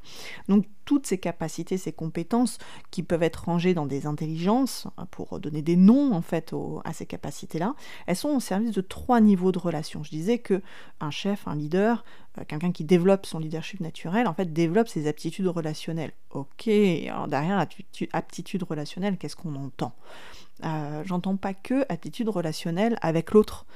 Donc 0.49 0.67
toutes 0.85 1.07
ces 1.07 1.19
capacités, 1.19 1.79
ces 1.79 1.93
compétences 1.93 2.59
qui 2.91 3.03
peuvent 3.03 3.23
être 3.23 3.45
rangées 3.45 3.75
dans 3.75 3.87
des 3.87 4.07
intelligences, 4.07 4.87
pour 5.11 5.41
donner 5.41 5.63
des 5.63 5.77
noms 5.77 6.13
en 6.13 6.23
fait 6.23 6.55
à 6.85 6.93
ces 6.93 7.07
capacités-là, 7.07 7.75
elles 8.07 8.17
sont 8.17 8.31
au 8.31 8.41
service 8.41 8.73
de 8.73 8.81
trois 8.81 9.21
niveaux 9.21 9.53
de 9.53 9.59
relations. 9.59 10.03
Je 10.03 10.11
disais 10.11 10.39
que 10.39 10.63
un 11.01 11.11
chef, 11.11 11.47
un 11.49 11.55
leader, 11.55 12.05
quelqu'un 12.49 12.73
qui 12.73 12.85
développe 12.85 13.27
son 13.27 13.39
leadership 13.39 13.81
naturel, 13.81 14.27
en 14.27 14.35
fait, 14.35 14.53
développe 14.53 14.89
ses 14.89 15.07
aptitudes 15.07 15.47
relationnelles. 15.47 16.13
Ok, 16.31 16.69
alors 16.69 17.29
derrière 17.29 17.65
aptitude 18.13 18.63
relationnelle, 18.63 19.17
qu'est-ce 19.19 19.37
qu'on 19.37 19.55
entend? 19.55 19.93
Euh, 20.65 21.03
J'entends 21.05 21.37
pas 21.37 21.55
que 21.55 21.85
aptitude 21.89 22.29
relationnelle 22.29 22.99
avec 23.03 23.33
l'autre. 23.33 23.67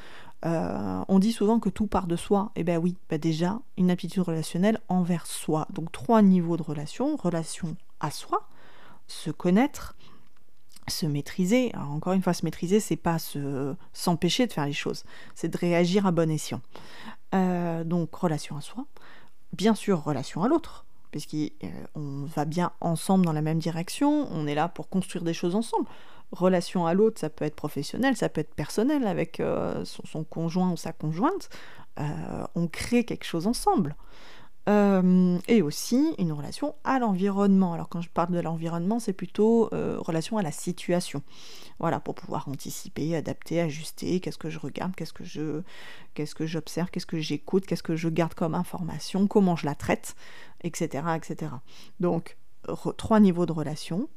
Euh, 0.44 1.04
on 1.08 1.18
dit 1.18 1.32
souvent 1.32 1.58
que 1.58 1.68
tout 1.68 1.86
part 1.86 2.06
de 2.06 2.16
soi. 2.16 2.52
Eh 2.56 2.64
bien 2.64 2.78
oui, 2.78 2.96
bah 3.10 3.18
déjà, 3.18 3.60
une 3.76 3.90
aptitude 3.90 4.22
relationnelle 4.22 4.80
envers 4.88 5.26
soi. 5.26 5.66
Donc 5.70 5.92
trois 5.92 6.22
niveaux 6.22 6.56
de 6.56 6.62
relation. 6.62 7.16
Relation 7.16 7.76
à 8.00 8.10
soi, 8.10 8.48
se 9.08 9.30
connaître, 9.30 9.96
se 10.88 11.06
maîtriser. 11.06 11.72
encore 11.76 12.12
une 12.12 12.22
fois, 12.22 12.34
se 12.34 12.44
maîtriser, 12.44 12.80
c'est 12.80 12.96
pas 12.96 13.18
s'empêcher 13.92 14.46
de 14.46 14.52
faire 14.52 14.66
les 14.66 14.72
choses, 14.72 15.04
c'est 15.34 15.48
de 15.48 15.56
réagir 15.56 16.06
à 16.06 16.12
bon 16.12 16.30
escient. 16.30 16.60
Euh, 17.34 17.84
donc 17.84 18.14
relation 18.14 18.56
à 18.56 18.60
soi, 18.60 18.86
bien 19.52 19.74
sûr 19.74 20.02
relation 20.02 20.42
à 20.42 20.48
l'autre, 20.48 20.86
puisqu'on 21.10 22.24
va 22.34 22.44
bien 22.44 22.72
ensemble 22.80 23.24
dans 23.24 23.32
la 23.32 23.42
même 23.42 23.58
direction, 23.58 24.28
on 24.32 24.46
est 24.46 24.54
là 24.54 24.68
pour 24.68 24.88
construire 24.88 25.24
des 25.24 25.34
choses 25.34 25.54
ensemble 25.54 25.88
relation 26.32 26.86
à 26.86 26.94
l'autre, 26.94 27.20
ça 27.20 27.30
peut 27.30 27.44
être 27.44 27.56
professionnel, 27.56 28.16
ça 28.16 28.28
peut 28.28 28.40
être 28.40 28.54
personnel 28.54 29.06
avec 29.06 29.40
euh, 29.40 29.84
son, 29.84 30.24
conjoint 30.24 30.70
ou 30.70 30.76
sa 30.76 30.92
conjointe. 30.92 31.48
Euh, 31.98 32.44
on 32.54 32.68
crée 32.68 33.04
quelque 33.04 33.24
chose 33.24 33.46
ensemble. 33.46 33.96
Euh, 34.68 35.38
et 35.48 35.62
aussi 35.62 36.14
une 36.18 36.32
relation 36.32 36.74
à 36.84 36.98
l'environnement. 36.98 37.72
Alors 37.72 37.88
quand 37.88 38.00
je 38.02 38.10
parle 38.10 38.32
de 38.32 38.40
l'environnement, 38.40 38.98
c'est 39.00 39.12
plutôt 39.12 39.70
relation 39.72 40.36
à 40.36 40.42
la 40.42 40.52
situation. 40.52 41.22
Voilà, 41.78 42.00
pour 42.00 42.14
pouvoir 42.14 42.48
anticiper, 42.48 43.16
adapter, 43.16 43.60
ajuster, 43.60 44.20
qu'est-ce 44.20 44.36
que 44.36 44.50
je 44.50 44.58
regarde, 44.58 44.94
qu'est-ce 44.94 45.12
que 45.12 45.24
je 45.24 45.62
qu'est-ce 46.14 46.34
que 46.34 46.44
j'observe, 46.44 46.90
qu'est-ce 46.90 47.06
que 47.06 47.18
j'écoute, 47.18 47.66
qu'est-ce 47.66 47.82
que 47.82 47.96
je 47.96 48.08
garde 48.08 48.34
comme 48.34 48.54
information, 48.54 49.26
comment 49.26 49.56
je 49.56 49.64
la 49.64 49.74
traite, 49.74 50.16
etc. 50.62 51.04
etc. 51.16 51.52
Donc 52.00 52.36
trois 52.96 53.20
niveaux 53.20 53.46
de 53.46 53.52
relation. 53.52 54.08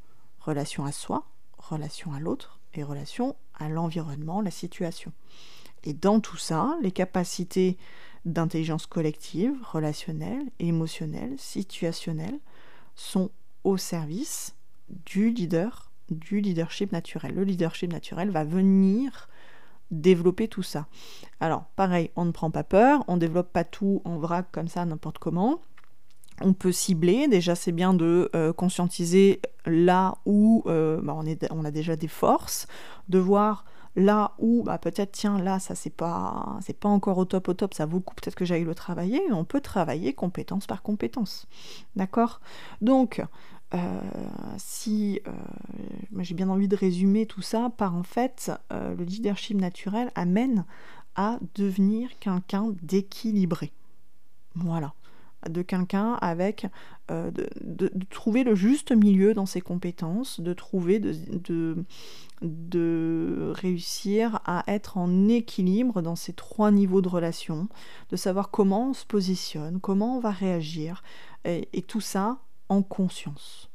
Relation 0.42 0.86
à 0.86 0.92
soi, 0.92 1.24
relation 1.60 2.14
à 2.14 2.20
l'autre 2.20 2.60
et 2.74 2.84
relation 2.84 3.36
à 3.60 3.70
l'environnement, 3.70 4.42
la 4.42 4.50
situation. 4.50 5.12
Et 5.84 5.94
dans 5.94 6.20
tout 6.20 6.38
ça, 6.38 6.78
les 6.82 6.92
capacités 6.92 7.78
d'intelligence 8.26 8.86
collective, 8.86 9.54
relationnelle, 9.64 10.44
émotionnelle, 10.60 11.34
situationnelle 11.38 12.38
sont 12.96 13.32
au 13.64 13.78
service 13.78 14.56
du 15.06 15.32
leader, 15.32 15.92
du 16.10 16.40
leadership 16.40 16.92
naturel. 16.92 17.34
Le 17.34 17.44
leadership 17.44 17.92
naturel 17.92 18.30
va 18.30 18.44
venir 18.44 19.30
développer 19.90 20.48
tout 20.48 20.64
ça. 20.64 20.88
Alors, 21.40 21.66
pareil, 21.76 22.12
on 22.16 22.26
ne 22.26 22.32
prend 22.32 22.52
pas 22.52 22.64
peur, 22.64 23.04
on 23.08 23.16
ne 23.16 23.20
développe 23.20 23.52
pas 23.52 23.64
tout 23.64 24.02
en 24.06 24.18
vrac 24.18 24.48
comme 24.52 24.68
ça, 24.68 24.86
n'importe 24.86 25.18
comment 25.18 25.60
on 26.44 26.54
peut 26.54 26.72
cibler. 26.72 27.28
Déjà, 27.28 27.56
c'est 27.56 27.72
bien 27.72 27.94
de 27.94 28.30
euh, 28.36 28.54
conscientiser 28.54 29.42
là 29.66 30.16
où 30.26 30.64
euh, 30.66 31.00
bah, 31.02 31.16
on, 31.16 31.66
a 31.66 31.72
déjà 31.72 31.96
des 31.96 32.08
forces, 32.08 32.68
de 33.10 33.20
voir 33.20 33.66
là 33.96 34.34
où 34.40 34.64
bah, 34.64 34.78
peut-être 34.78 35.12
tiens 35.12 35.38
là 35.40 35.60
ça 35.60 35.76
c'est 35.76 35.90
pas 35.90 36.58
c'est 36.62 36.78
pas 36.78 36.90
encore 36.90 37.18
au 37.18 37.26
top 37.26 37.50
au 37.50 37.54
top 37.54 37.74
ça 37.74 37.86
vaut 37.86 37.98
le 37.98 38.04
coup 38.04 38.16
peut-être 38.16 38.36
que 38.36 38.46
j'aille 38.46 38.64
le 38.64 38.76
travailler. 38.76 39.22
On 39.32 39.44
peut 39.44 39.62
travailler 39.62 40.14
compétence 40.14 40.68
par 40.68 40.82
compétence. 40.82 41.48
D'accord? 41.96 42.42
Donc 42.82 43.24
euh, 43.74 44.02
si 44.58 45.22
j'ai 46.20 46.36
bien 46.36 46.50
envie 46.50 46.68
de 46.68 46.76
résumer 46.76 47.26
tout 47.26 47.42
ça 47.42 47.72
par 47.78 47.96
en 47.96 48.04
fait 48.04 48.52
le 48.70 49.04
leadership 49.04 49.60
naturel 49.60 50.12
amène 50.16 50.66
à 51.16 51.40
devenir 51.56 52.10
quelqu'un 52.20 52.74
d'équilibré. 52.82 53.72
Voilà 54.56 54.94
de 55.50 55.62
quelqu'un 55.62 56.14
avec 56.22 56.68
euh, 57.10 57.32
de, 57.62 57.92
trouver 58.10 58.44
le 58.44 58.56
juste 58.56 58.92
milieu 58.92 59.34
dans 59.34 59.46
ses 59.46 59.62
compétences, 59.62 60.40
de 60.40 60.54
trouver 60.54 61.00
de, 61.00 61.76
de, 62.42 63.52
réussir 63.54 64.40
à 64.46 64.64
être 64.68 64.98
en 64.98 65.28
équilibre 65.28 66.02
dans 66.02 66.16
ces 66.16 66.34
trois 66.34 66.72
niveaux 66.72 67.02
de 67.02 67.10
relation, 67.10 67.68
de 68.10 68.16
savoir 68.16 68.50
comment 68.50 68.90
on 68.90 68.94
se 68.94 69.06
positionne, 69.06 69.80
comment 69.80 70.18
on 70.18 70.20
va 70.20 70.32
réagir, 70.32 71.04
et, 71.46 71.82
tout 71.88 72.02
ça 72.02 72.40
en 72.70 72.84
conscience. 72.84 73.70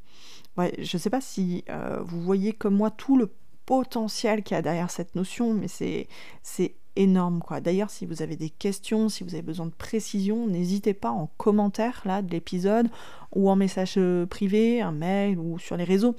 Je 0.56 0.96
ne 0.96 1.00
sais 1.00 1.10
pas 1.10 1.20
si 1.20 1.64
euh, 1.68 2.00
vous 2.02 2.22
voyez 2.22 2.52
comme 2.52 2.76
moi 2.76 2.90
tout 2.90 3.18
le 3.18 3.30
potentiel 3.66 4.42
qu'il 4.42 4.54
y 4.54 4.58
a 4.58 4.62
derrière 4.62 4.90
cette 4.90 5.14
notion, 5.14 5.52
mais 5.52 5.68
c'est 5.68 6.08
énorme 6.96 7.40
quoi. 7.40 7.60
D'ailleurs, 7.60 7.90
si 7.90 8.06
vous 8.06 8.22
avez 8.22 8.36
des 8.36 8.50
questions, 8.50 9.08
si 9.08 9.24
vous 9.24 9.34
avez 9.34 9.42
besoin 9.42 9.66
de 9.66 9.72
précision, 9.72 10.46
n'hésitez 10.46 10.94
pas 10.94 11.10
en 11.10 11.30
commentaire 11.36 12.02
là 12.04 12.22
de 12.22 12.30
l'épisode 12.30 12.88
ou 13.34 13.50
en 13.50 13.56
message 13.56 13.94
euh, 13.98 14.26
privé, 14.26 14.80
un 14.80 14.92
mail 14.92 15.38
ou 15.38 15.58
sur 15.58 15.76
les 15.76 15.84
réseaux. 15.84 16.14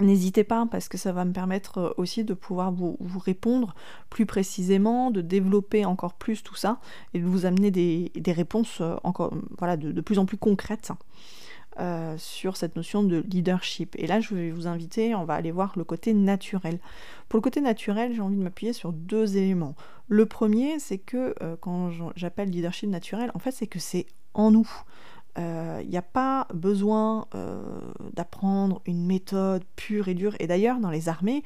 N'hésitez 0.00 0.44
pas 0.44 0.66
parce 0.70 0.88
que 0.88 0.96
ça 0.96 1.12
va 1.12 1.24
me 1.24 1.32
permettre 1.32 1.78
euh, 1.78 1.90
aussi 1.96 2.24
de 2.24 2.34
pouvoir 2.34 2.72
vous, 2.72 2.96
répondre 3.18 3.74
plus 4.08 4.26
précisément, 4.26 5.10
de 5.10 5.20
développer 5.20 5.84
encore 5.84 6.14
plus 6.14 6.42
tout 6.42 6.56
ça 6.56 6.80
et 7.12 7.18
de 7.18 7.26
vous 7.26 7.44
amener 7.44 7.70
des, 7.70 8.10
réponses 8.32 8.80
euh, 8.80 8.96
encore 9.04 9.34
voilà, 9.58 9.76
de 9.76 10.00
plus 10.00 10.18
en 10.18 10.24
plus 10.24 10.38
concrètes. 10.38 10.92
Euh, 11.80 12.16
sur 12.18 12.58
cette 12.58 12.76
notion 12.76 13.02
de 13.02 13.24
leadership. 13.30 13.94
Et 13.96 14.06
là, 14.06 14.20
je 14.20 14.34
vais 14.34 14.50
vous 14.50 14.66
inviter, 14.66 15.14
on 15.14 15.24
va 15.24 15.32
aller 15.32 15.50
voir 15.50 15.72
le 15.76 15.84
côté 15.84 16.12
naturel. 16.12 16.78
Pour 17.30 17.38
le 17.38 17.40
côté 17.40 17.62
naturel, 17.62 18.12
j'ai 18.14 18.20
envie 18.20 18.36
de 18.36 18.42
m'appuyer 18.42 18.74
sur 18.74 18.92
deux 18.92 19.38
éléments. 19.38 19.74
Le 20.06 20.26
premier, 20.26 20.78
c'est 20.78 20.98
que 20.98 21.34
euh, 21.40 21.56
quand 21.58 21.90
j'appelle 22.16 22.50
leadership 22.50 22.90
naturel, 22.90 23.30
en 23.32 23.38
fait, 23.38 23.52
c'est 23.52 23.66
que 23.66 23.78
c'est 23.78 24.04
en 24.34 24.50
nous. 24.50 24.68
Il 25.36 25.42
euh, 25.42 25.82
n'y 25.84 25.96
a 25.96 26.02
pas 26.02 26.46
besoin 26.52 27.26
d'apprendre 28.14 28.82
une 28.86 29.06
méthode 29.06 29.62
pure 29.76 30.08
et 30.08 30.14
dure. 30.14 30.34
Et 30.40 30.46
d'ailleurs, 30.46 30.80
dans 30.80 30.90
les 30.90 31.08
armées, 31.08 31.44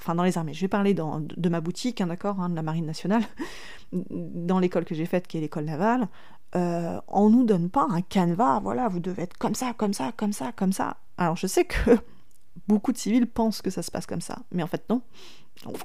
enfin 0.00 0.14
dans 0.14 0.22
les 0.22 0.38
armées, 0.38 0.54
je 0.54 0.60
vais 0.60 0.68
parler 0.68 0.94
de, 0.94 1.48
ma 1.48 1.60
boutique, 1.60 2.00
hein, 2.00 2.06
d'accord, 2.06 2.40
hein, 2.40 2.48
de 2.48 2.56
la 2.56 2.62
marine 2.62 2.86
nationale, 2.86 3.22
dans 3.92 4.58
l'école 4.58 4.84
que 4.84 4.94
j'ai 4.94 5.06
faite, 5.06 5.26
qui 5.26 5.38
est 5.38 5.40
l'école 5.40 5.64
navale, 5.64 6.08
euh, 6.54 7.00
on 7.08 7.28
nous 7.28 7.44
donne 7.44 7.68
pas 7.68 7.86
un 7.90 8.00
canevas, 8.00 8.60
voilà, 8.60 8.88
vous 8.88 9.00
devez 9.00 9.24
être 9.24 9.36
comme 9.36 9.54
ça, 9.54 9.74
comme 9.76 9.92
ça, 9.92 10.12
comme 10.16 10.32
ça, 10.32 10.52
comme 10.52 10.72
ça. 10.72 10.96
Alors 11.18 11.36
je 11.36 11.46
sais 11.46 11.64
que 11.64 11.98
beaucoup 12.68 12.92
de 12.92 12.98
civils 12.98 13.26
pensent 13.26 13.62
que 13.62 13.70
ça 13.70 13.82
se 13.82 13.90
passe 13.90 14.06
comme 14.06 14.20
ça, 14.20 14.38
mais 14.52 14.62
en 14.62 14.66
fait 14.66 14.88
non. 14.88 15.02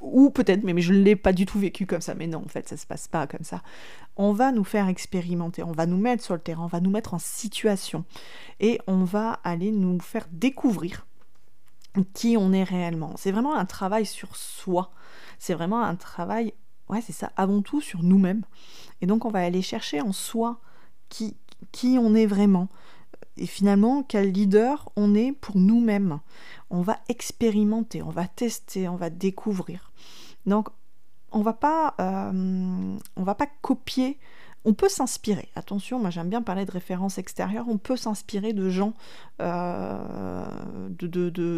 Ou 0.02 0.30
peut-être, 0.30 0.64
mais, 0.64 0.80
je 0.82 0.94
ne 0.94 1.02
l'ai 1.02 1.16
pas 1.16 1.34
du 1.34 1.46
tout 1.46 1.60
vécu 1.60 1.86
comme 1.86 2.02
ça, 2.02 2.16
mais 2.16 2.28
non, 2.28 2.44
en 2.46 2.48
fait, 2.48 2.68
ça 2.68 2.78
se 2.78 2.86
passe 2.86 3.08
pas 3.08 3.28
comme 3.28 3.44
ça. 3.44 3.62
On 4.16 4.34
va 4.34 4.52
nous 4.52 4.64
faire 4.64 4.88
expérimenter, 4.88 5.64
on 5.64 5.72
va 5.72 5.86
nous 5.86 5.98
mettre 5.98 6.24
sur 6.24 6.34
le 6.34 6.42
terrain, 6.42 6.64
on 6.64 6.68
va 6.68 6.80
nous 6.80 6.90
mettre 6.90 7.14
en 7.14 7.20
situation, 7.20 8.06
et 8.60 8.80
on 8.88 9.04
va 9.04 9.40
aller 9.44 9.72
nous 9.72 10.00
faire 10.00 10.28
découvrir 10.32 11.06
qui 12.14 12.38
on 12.38 12.54
est 12.54 12.64
réellement. 12.64 13.14
C'est 13.18 13.32
vraiment 13.32 13.56
un 13.56 13.66
travail 13.66 14.06
sur 14.06 14.36
soi, 14.36 14.92
c'est 15.40 15.54
vraiment 15.54 15.82
un 15.82 15.96
travail 15.96 16.54
ouais, 16.92 17.02
c'est 17.02 17.14
ça, 17.14 17.32
avant 17.38 17.62
tout 17.62 17.82
sur 17.82 18.04
nous-mêmes. 18.04 18.44
Et 19.02 19.08
donc 19.08 19.26
on 19.26 19.30
va 19.30 19.40
aller 19.40 19.62
chercher 19.62 20.02
en 20.02 20.12
soi 20.12 20.60
qui, 21.10 21.36
qui 21.72 21.98
on 22.00 22.14
est 22.14 22.28
vraiment. 22.28 22.68
Et 23.42 23.48
finalement, 23.48 24.04
quel 24.04 24.32
leader 24.32 24.88
on 24.96 25.16
est 25.16 25.32
pour 25.32 25.58
nous-mêmes. 25.58 26.20
On 26.70 26.82
va 26.82 27.00
expérimenter, 27.10 28.04
on 28.04 28.12
va 28.12 28.28
tester, 28.28 28.88
on 28.88 28.96
va 28.96 29.10
découvrir. 29.10 29.92
Donc 30.46 30.70
on 31.32 31.42
va 31.42 31.54
pas, 31.54 31.96
euh, 32.00 32.98
on 33.16 33.24
va 33.24 33.34
pas 33.34 33.48
copier 33.64 34.20
on 34.64 34.74
peut 34.74 34.90
s'inspirer. 34.90 35.50
Attention, 35.56 36.00
moi 36.00 36.10
j'aime 36.10 36.30
bien 36.30 36.42
parler 36.42 36.66
de 36.66 36.72
références 36.72 37.18
extérieures. 37.18 37.66
On 37.68 37.78
peut 37.78 37.98
s'inspirer 37.98 38.54
de 38.54 38.70
gens, 38.70 38.94
euh, 39.42 40.46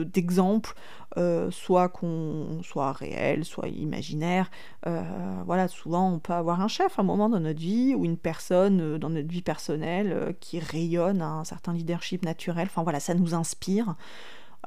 d'exemples, 0.06 0.74
euh, 1.18 1.52
soit 1.52 1.90
qu'on 1.90 2.62
soit 2.64 2.94
réels, 2.94 3.44
soit 3.44 3.68
imaginaires. 3.68 4.50
Euh, 4.88 5.04
voilà, 5.46 5.68
souvent 5.68 6.12
on 6.12 6.20
peut 6.20 6.34
avoir 6.34 6.62
un 6.62 6.68
chef 6.68 6.98
à 6.98 7.02
un 7.02 7.06
moment 7.06 7.30
dans 7.30 7.40
notre 7.40 7.60
vie 7.60 7.94
ou 7.94 8.06
une 8.06 8.18
personne 8.18 8.98
dans 8.98 9.10
notre 9.10 9.28
vie 9.28 9.42
personnelle 9.42 10.36
qui 10.40 10.60
rayonne 10.60 11.22
un 11.22 11.44
certain 11.44 11.74
leadership 11.74 12.24
naturel. 12.24 12.68
Enfin 12.70 12.84
voilà, 12.84 13.00
ça 13.00 13.14
nous 13.14 13.34
inspire. 13.34 13.96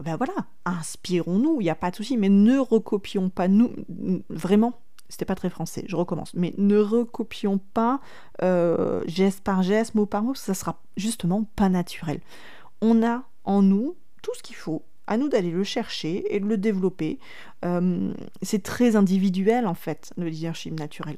Ben 0.03 0.17
voilà, 0.17 0.35
inspirons-nous, 0.67 1.63
il 1.63 1.65
n'y 1.65 1.71
a 1.71 1.75
pas 1.75 1.91
de 1.91 1.97
souci, 1.97 2.19
mais 2.19 2.29
ne 2.29 2.59
recopions 2.59 3.31
pas 3.31 3.49
nous, 3.49 3.73
vraiment, 4.29 4.79
c'était 5.09 5.25
pas 5.25 5.35
très 5.35 5.51
français, 5.51 5.85
je 5.87 5.97
recommence. 5.97 6.35
Mais 6.35 6.53
ne 6.59 6.79
recopions 6.79 7.59
pas 7.59 8.01
euh, 8.43 9.03
geste 9.07 9.43
par 9.43 9.63
geste, 9.63 9.95
mot 9.95 10.07
par 10.07 10.23
mot, 10.23 10.35
ça 10.35 10.55
sera 10.55 10.81
justement 10.97 11.45
pas 11.57 11.69
naturel. 11.69 12.21
On 12.81 13.03
a 13.05 13.25
en 13.45 13.63
nous 13.63 13.97
tout 14.23 14.33
ce 14.37 14.43
qu'il 14.43 14.57
faut 14.57 14.83
À 15.07 15.17
nous 15.17 15.29
d'aller 15.29 15.51
le 15.51 15.65
chercher 15.65 16.35
et 16.35 16.41
de 16.41 16.47
le 16.47 16.59
développer. 16.59 17.19
Euh, 17.65 18.13
c'est 18.43 18.63
très 18.63 18.97
individuel 18.97 19.67
en 19.67 19.75
fait, 19.75 20.13
le 20.17 20.29
leadership 20.29 20.79
naturel. 20.79 21.17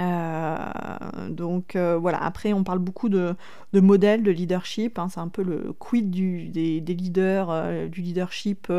Euh, 0.00 1.28
donc 1.28 1.76
voilà, 1.76 2.24
après 2.24 2.54
on 2.54 2.64
parle 2.64 2.78
beaucoup 2.78 3.10
de, 3.10 3.34
modèles 3.74 4.22
de 4.22 4.30
leadership, 4.30 4.98
hein. 4.98 5.08
c'est 5.10 5.20
un 5.20 5.28
peu 5.28 5.42
le 5.42 5.74
quid 5.78 6.10
des, 6.10 6.80
leaders, 6.80 7.88
du 7.90 8.00
leadership 8.00 8.72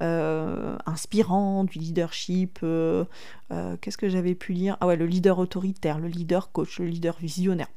inspirant, 0.00 1.64
du 1.64 1.78
leadership, 1.78 2.58
qu'est-ce 2.60 3.96
que 3.96 4.08
j'avais 4.08 4.34
pu 4.34 4.52
lire? 4.52 4.76
Ah 4.80 4.86
ouais, 4.86 4.96
le 4.96 5.06
leader 5.06 5.38
autoritaire, 5.38 5.98
le 5.98 6.08
leader 6.08 6.52
coach, 6.52 6.78
le 6.78 6.86
leader 6.86 7.16
visionnaire. 7.18 7.68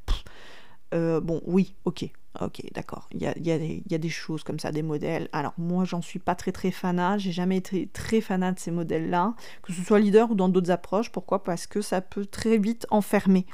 Bon, 0.91 1.41
oui, 1.45 1.75
ok, 1.85 2.09
Ok, 2.39 2.61
d'accord. 2.73 3.09
Il 3.11 3.21
y 3.21 3.27
a, 3.51 3.97
des 3.97 4.09
choses 4.09 4.43
comme 4.43 4.57
ça, 4.57 4.71
des 4.71 4.83
modèles. 4.83 5.27
Alors, 5.33 5.53
moi, 5.57 5.83
j'en 5.83 6.01
suis 6.01 6.19
pas 6.19 6.33
très 6.33 6.53
très 6.53 6.71
fanat. 6.71 7.17
J'ai 7.17 7.33
jamais 7.33 7.57
été 7.57 7.89
très 7.91 8.21
fanat 8.21 8.53
de 8.53 8.59
ces 8.59 8.71
modèles-là, 8.71 9.33
que 9.63 9.73
ce 9.73 9.81
soit 9.81 9.99
leader 9.99 10.31
ou 10.31 10.35
dans 10.35 10.47
d'autres 10.47 10.71
approches. 10.71 11.11
Pourquoi? 11.11 11.43
Parce 11.43 11.67
que 11.67 11.81
ça 11.81 11.99
peut 11.99 12.25
très 12.25 12.57
vite 12.57 12.87
enfermer. 12.89 13.45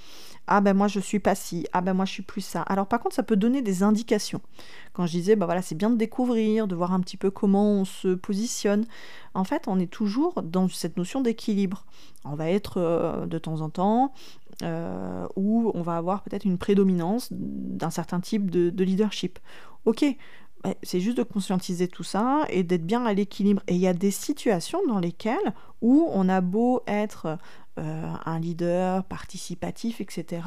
Ah 0.50 0.62
ben 0.62 0.74
moi 0.74 0.88
je 0.88 1.01
suis 1.01 1.20
pas 1.20 1.36
ci, 1.36 1.67
ah 1.74 1.82
ben 1.82 1.94
moi 1.94 2.06
je 2.06 2.13
suis 2.13 2.24
plus 2.24 2.39
ça. 2.39 2.62
Alors 2.62 2.88
par 2.88 3.01
contre 3.01 3.13
ça 3.13 3.24
peut 3.24 3.36
donner 3.36 3.62
des 3.62 3.84
indications. 3.84 4.39
Quand 4.94 5.06
je 5.06 5.12
disais 5.12 5.36
bah 5.36 5.46
voilà 5.46 5.62
c'est 5.62 5.75
bien 5.75 5.89
de 5.89 5.98
découvrir, 5.98 6.67
de 6.67 6.75
voir 6.75 6.94
un 6.94 7.01
petit 7.01 7.17
peu 7.17 7.29
comment 7.29 7.70
on 7.70 7.84
se 7.84 8.15
positionne. 8.15 8.86
En 9.34 9.44
fait 9.44 9.67
on 9.67 9.77
est 9.77 9.91
toujours 9.91 10.41
dans 10.44 10.70
cette 10.70 10.96
notion 10.96 11.20
d'équilibre. 11.20 11.86
On 12.24 12.36
va 12.36 12.50
être 12.50 12.77
euh, 12.77 13.25
de 13.25 13.38
temps 13.38 13.60
en 13.60 13.70
temps 13.70 14.13
euh, 14.63 15.27
où 15.35 15.71
on 15.73 15.81
va 15.81 15.97
avoir 15.97 16.23
peut-être 16.23 16.45
une 16.45 16.57
prédominance 16.57 17.29
d'un 17.31 17.89
certain 17.89 18.19
type 18.19 18.49
de, 18.49 18.83
leadership. 18.83 19.39
Ok, 19.85 20.05
c'est 20.83 20.99
juste 20.99 21.17
de 21.17 21.23
conscientiser 21.23 21.87
tout 21.87 22.03
ça 22.03 22.45
et 22.49 22.63
d'être 22.63 22.85
bien 22.85 23.05
à 23.05 23.13
l'équilibre. 23.13 23.61
Et 23.67 23.75
il 23.75 23.79
y 23.81 23.87
a 23.87 23.93
des 23.93 24.11
situations 24.11 24.79
dans 24.87 24.99
lesquelles 24.99 25.53
où 25.81 26.09
on 26.11 26.27
a 26.27 26.41
beau 26.41 26.81
être 26.87 27.37
euh, 27.79 28.13
un 28.25 28.39
leader 28.39 29.03
participatif, 29.03 30.01
etc. 30.01 30.41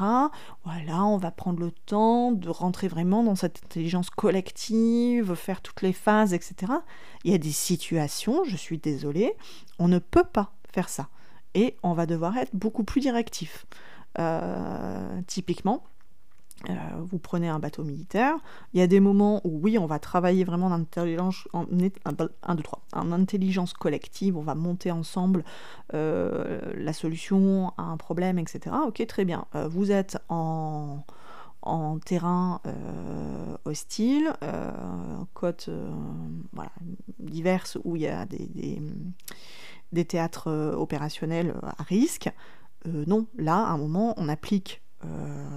Voilà, 0.65 1.05
on 1.05 1.17
va 1.17 1.31
prendre 1.31 1.61
le 1.61 1.71
temps 1.71 2.33
de 2.33 2.49
rentrer 2.49 2.89
vraiment 2.89 3.23
dans 3.23 3.35
cette 3.35 3.61
intelligence 3.63 4.09
collective, 4.09 5.33
faire 5.35 5.61
toutes 5.61 5.81
les 5.81 5.93
phases, 5.93 6.33
etc. 6.33 6.73
Il 7.23 7.31
y 7.31 7.33
a 7.33 7.37
des 7.37 7.51
situations, 7.51 8.43
je 8.43 8.57
suis 8.57 8.77
désolée, 8.77 9.33
on 9.79 9.87
ne 9.87 9.99
peut 9.99 10.25
pas 10.25 10.51
faire 10.73 10.89
ça. 10.89 11.07
Et 11.53 11.77
on 11.83 11.93
va 11.93 12.05
devoir 12.05 12.37
être 12.37 12.53
beaucoup 12.53 12.83
plus 12.83 12.99
directif. 12.99 13.65
Euh, 14.19 15.21
typiquement, 15.27 15.83
euh, 16.69 16.73
vous 16.99 17.17
prenez 17.17 17.47
un 17.47 17.59
bateau 17.59 17.83
militaire, 17.83 18.35
il 18.73 18.79
y 18.79 18.83
a 18.83 18.87
des 18.87 18.99
moments 18.99 19.41
où 19.43 19.59
oui, 19.63 19.77
on 19.77 19.85
va 19.85 19.99
travailler 19.99 20.43
vraiment 20.43 20.67
en 20.67 20.71
intelligence, 20.71 21.47
en, 21.53 21.65
en 22.93 23.11
intelligence 23.11 23.73
collective, 23.73 24.37
on 24.37 24.41
va 24.41 24.53
monter 24.53 24.91
ensemble 24.91 25.43
euh, 25.93 26.59
la 26.75 26.93
solution 26.93 27.73
à 27.77 27.83
un 27.83 27.97
problème, 27.97 28.37
etc. 28.37 28.75
Ok, 28.85 29.05
très 29.07 29.25
bien. 29.25 29.45
vous 29.69 29.91
êtes 29.91 30.17
en, 30.29 31.03
terrain 32.05 32.59
hostile, 33.65 34.33
côtes 35.33 35.69
voilà, 36.53 36.71
diverses 37.19 37.77
où 37.83 37.95
il 37.95 38.01
y 38.03 38.07
a 38.07 38.25
des 39.91 40.05
théâtres 40.05 40.75
opérationnels 40.75 41.55
à 41.77 41.83
risque. 41.83 42.29
Euh, 42.87 43.03
non, 43.07 43.27
là, 43.37 43.55
à 43.55 43.71
un 43.71 43.77
moment, 43.77 44.13
on 44.17 44.29
applique 44.29 44.81
euh, 45.05 45.47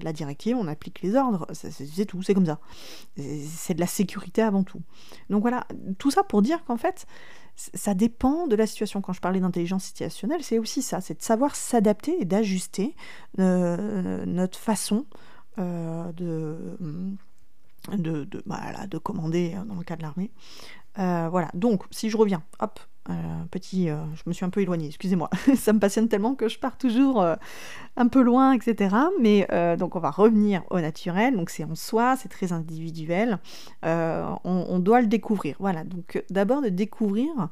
la 0.00 0.12
directive, 0.12 0.56
on 0.56 0.68
applique 0.68 1.02
les 1.02 1.16
ordres, 1.16 1.46
c'est 1.52 2.06
tout, 2.06 2.22
c'est 2.22 2.34
comme 2.34 2.46
ça. 2.46 2.60
C'est 3.16 3.74
de 3.74 3.80
la 3.80 3.86
sécurité 3.86 4.42
avant 4.42 4.62
tout. 4.62 4.80
Donc 5.30 5.42
voilà, 5.42 5.66
tout 5.98 6.10
ça 6.10 6.22
pour 6.22 6.42
dire 6.42 6.64
qu'en 6.64 6.76
fait, 6.76 7.06
ça 7.56 7.94
dépend 7.94 8.46
de 8.46 8.56
la 8.56 8.66
situation. 8.66 9.00
Quand 9.00 9.12
je 9.12 9.20
parlais 9.20 9.40
d'intelligence 9.40 9.84
situationnelle, 9.84 10.42
c'est 10.42 10.58
aussi 10.58 10.82
ça, 10.82 11.00
c'est 11.00 11.18
de 11.18 11.22
savoir 11.22 11.56
s'adapter 11.56 12.20
et 12.20 12.24
d'ajuster 12.24 12.94
euh, 13.38 14.24
notre 14.26 14.58
façon 14.58 15.06
de, 15.58 16.78
de 17.98 18.98
commander 18.98 19.56
dans 19.66 19.74
le 19.74 19.84
cas 19.84 19.96
de 19.96 20.02
l'armée. 20.02 20.30
voilà, 20.96 21.50
donc 21.54 21.82
si 21.90 22.08
je 22.08 22.16
reviens, 22.16 22.42
hop, 22.60 22.80
euh, 23.10 23.44
petit, 23.50 23.90
euh, 23.90 23.96
je 24.14 24.22
me 24.26 24.32
suis 24.32 24.44
un 24.44 24.50
peu 24.50 24.60
éloignée, 24.60 24.86
excusez-moi. 24.86 25.28
ça 25.56 25.72
me 25.72 25.80
passionne 25.80 26.08
tellement 26.08 26.34
que 26.34 26.48
je 26.48 26.58
pars 26.58 26.78
toujours 26.78 27.20
euh, 27.20 27.34
un 27.96 28.06
peu 28.06 28.22
loin, 28.22 28.52
etc. 28.52 28.94
Mais 29.20 29.48
donc 29.76 29.96
on 29.96 29.98
va 29.98 30.10
revenir 30.10 30.62
au 30.70 30.80
naturel. 30.80 31.36
Donc 31.36 31.50
c'est 31.50 31.64
en 31.64 31.74
soi, 31.74 32.16
c'est 32.16 32.28
très 32.28 32.52
individuel. 32.52 33.38
On, 33.82 34.78
doit 34.78 35.00
le 35.00 35.08
découvrir. 35.08 35.56
Voilà. 35.58 35.84
Donc 35.84 36.22
d'abord 36.30 36.62
de 36.62 36.68
découvrir 36.68 37.48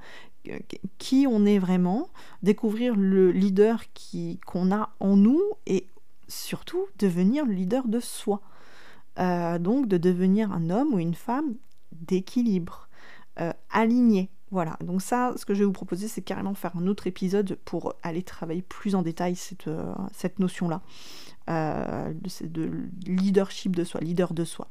qui 0.99 1.27
on 1.29 1.45
est 1.45 1.59
vraiment, 1.59 2.09
découvrir 2.43 2.95
le 2.97 3.31
leader 3.31 3.83
qu'on 4.47 4.73
a 4.73 4.91
en 5.01 5.17
nous 5.17 5.43
et 5.67 5.87
surtout 6.29 6.87
devenir 6.99 7.45
le 7.45 7.53
leader 7.53 7.89
de 7.89 8.01
soi. 8.01 8.41
donc 9.17 9.89
de 9.89 9.99
devenir 9.99 10.53
un 10.53 10.71
homme 10.71 10.95
ou 10.95 10.99
une 10.99 11.15
femme 11.15 11.55
d'équilibre, 11.93 12.89
aligné 13.71 14.31
voilà, 14.51 14.77
donc 14.85 15.01
ça, 15.01 15.33
ce 15.37 15.45
que 15.45 15.55
je 15.55 15.61
vais 15.61 15.65
vous 15.65 15.73
proposer, 15.73 16.09
c'est 16.09 16.23
carrément 16.23 16.55
faire 16.55 16.77
un 16.77 16.89
autre 16.89 17.07
épisode 17.07 17.57
pour 17.65 17.95
aller 18.03 18.23
travailler 18.23 18.63
plus 18.63 18.97
en 18.97 19.03
détail 19.03 19.37
cette, 19.37 19.69
euh, 19.69 19.95
notion-là 20.39 20.83
euh, 21.49 22.13
de, 22.43 22.71
leadership 23.07 23.77
de 23.77 23.85
soi, 23.85 24.01
leader 24.01 24.35
de 24.35 24.45
soi. 24.45 24.69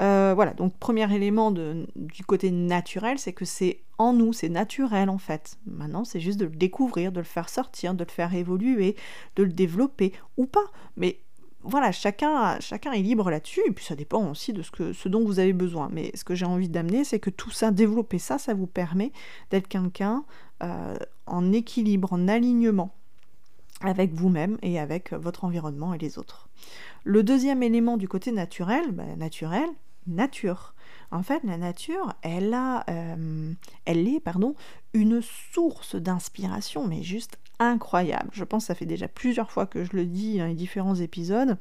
Euh, 0.00 0.32
voilà, 0.34 0.54
donc 0.54 0.76
premier 0.78 1.10
élément 1.14 1.50
du 1.50 2.24
côté 2.26 2.50
naturel, 2.50 3.18
c'est 3.18 3.32
que 3.32 3.44
c'est 3.44 3.80
en 3.98 4.12
nous, 4.12 4.32
c'est 4.32 4.48
naturel 4.48 5.10
en 5.10 5.18
fait. 5.18 5.58
Maintenant, 5.66 6.04
c'est 6.04 6.20
juste 6.20 6.38
de 6.38 6.46
le 6.46 6.50
découvrir, 6.50 7.12
de 7.12 7.20
le 7.20 7.24
faire 7.24 7.48
sortir, 7.48 7.94
de 7.94 8.04
le 8.04 8.10
faire 8.10 8.34
évoluer, 8.34 8.96
de 9.36 9.42
le 9.42 9.52
développer 9.52 10.12
ou 10.36 10.46
pas. 10.46 10.64
Mais 10.96 11.20
voilà, 11.68 11.92
chacun, 11.92 12.58
chacun 12.60 12.92
est 12.92 13.02
libre 13.02 13.30
là-dessus, 13.30 13.60
et 13.66 13.70
puis 13.70 13.84
ça 13.84 13.94
dépend 13.94 14.30
aussi 14.30 14.52
de 14.52 14.62
ce, 14.62 14.70
que, 14.70 14.92
ce 14.92 15.08
dont 15.08 15.24
vous 15.24 15.38
avez 15.38 15.52
besoin. 15.52 15.88
Mais 15.92 16.10
ce 16.14 16.24
que 16.24 16.34
j'ai 16.34 16.46
envie 16.46 16.68
d'amener, 16.68 17.04
c'est 17.04 17.18
que 17.18 17.30
tout 17.30 17.50
ça, 17.50 17.70
développer 17.70 18.18
ça, 18.18 18.38
ça 18.38 18.54
vous 18.54 18.66
permet 18.66 19.12
d'être 19.50 19.68
quelqu'un 19.68 20.24
euh, 20.62 20.96
en 21.26 21.52
équilibre, 21.52 22.12
en 22.12 22.28
alignement 22.28 22.94
avec 23.82 24.12
vous-même 24.14 24.56
et 24.62 24.78
avec 24.78 25.12
votre 25.12 25.44
environnement 25.44 25.92
et 25.92 25.98
les 25.98 26.18
autres. 26.18 26.48
Le 27.04 27.22
deuxième 27.22 27.62
élément 27.62 27.96
du 27.96 28.08
côté 28.08 28.32
naturel, 28.32 28.90
bah, 28.92 29.04
naturel, 29.16 29.68
nature. 30.06 30.74
En 31.10 31.22
fait, 31.22 31.42
la 31.44 31.56
nature, 31.56 32.14
elle 32.22 32.52
a, 32.54 32.84
euh, 32.90 33.52
elle 33.84 34.08
est, 34.08 34.20
pardon, 34.20 34.54
une 34.92 35.20
source 35.22 35.96
d'inspiration, 35.96 36.86
mais 36.86 37.02
juste 37.02 37.38
incroyable. 37.58 38.30
Je 38.32 38.44
pense 38.44 38.64
que 38.64 38.66
ça 38.68 38.74
fait 38.74 38.86
déjà 38.86 39.08
plusieurs 39.08 39.50
fois 39.50 39.66
que 39.66 39.84
je 39.84 39.96
le 39.96 40.06
dis 40.06 40.38
dans 40.38 40.46
les 40.46 40.54
différents 40.54 40.96
épisodes. 40.96 41.56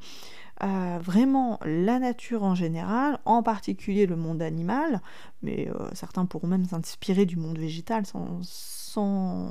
Euh, 0.63 0.99
vraiment, 1.01 1.59
la 1.65 1.99
nature 1.99 2.43
en 2.43 2.55
général, 2.55 3.19
en 3.25 3.43
particulier 3.43 4.05
le 4.05 4.15
monde 4.15 4.41
animal, 4.41 5.01
mais 5.41 5.69
euh, 5.69 5.89
certains 5.93 6.25
pourront 6.25 6.47
même 6.47 6.65
s'inspirer 6.65 7.25
du 7.25 7.35
monde 7.35 7.57
végétal 7.57 8.05
sans, 8.05 8.39
sans, 8.41 9.49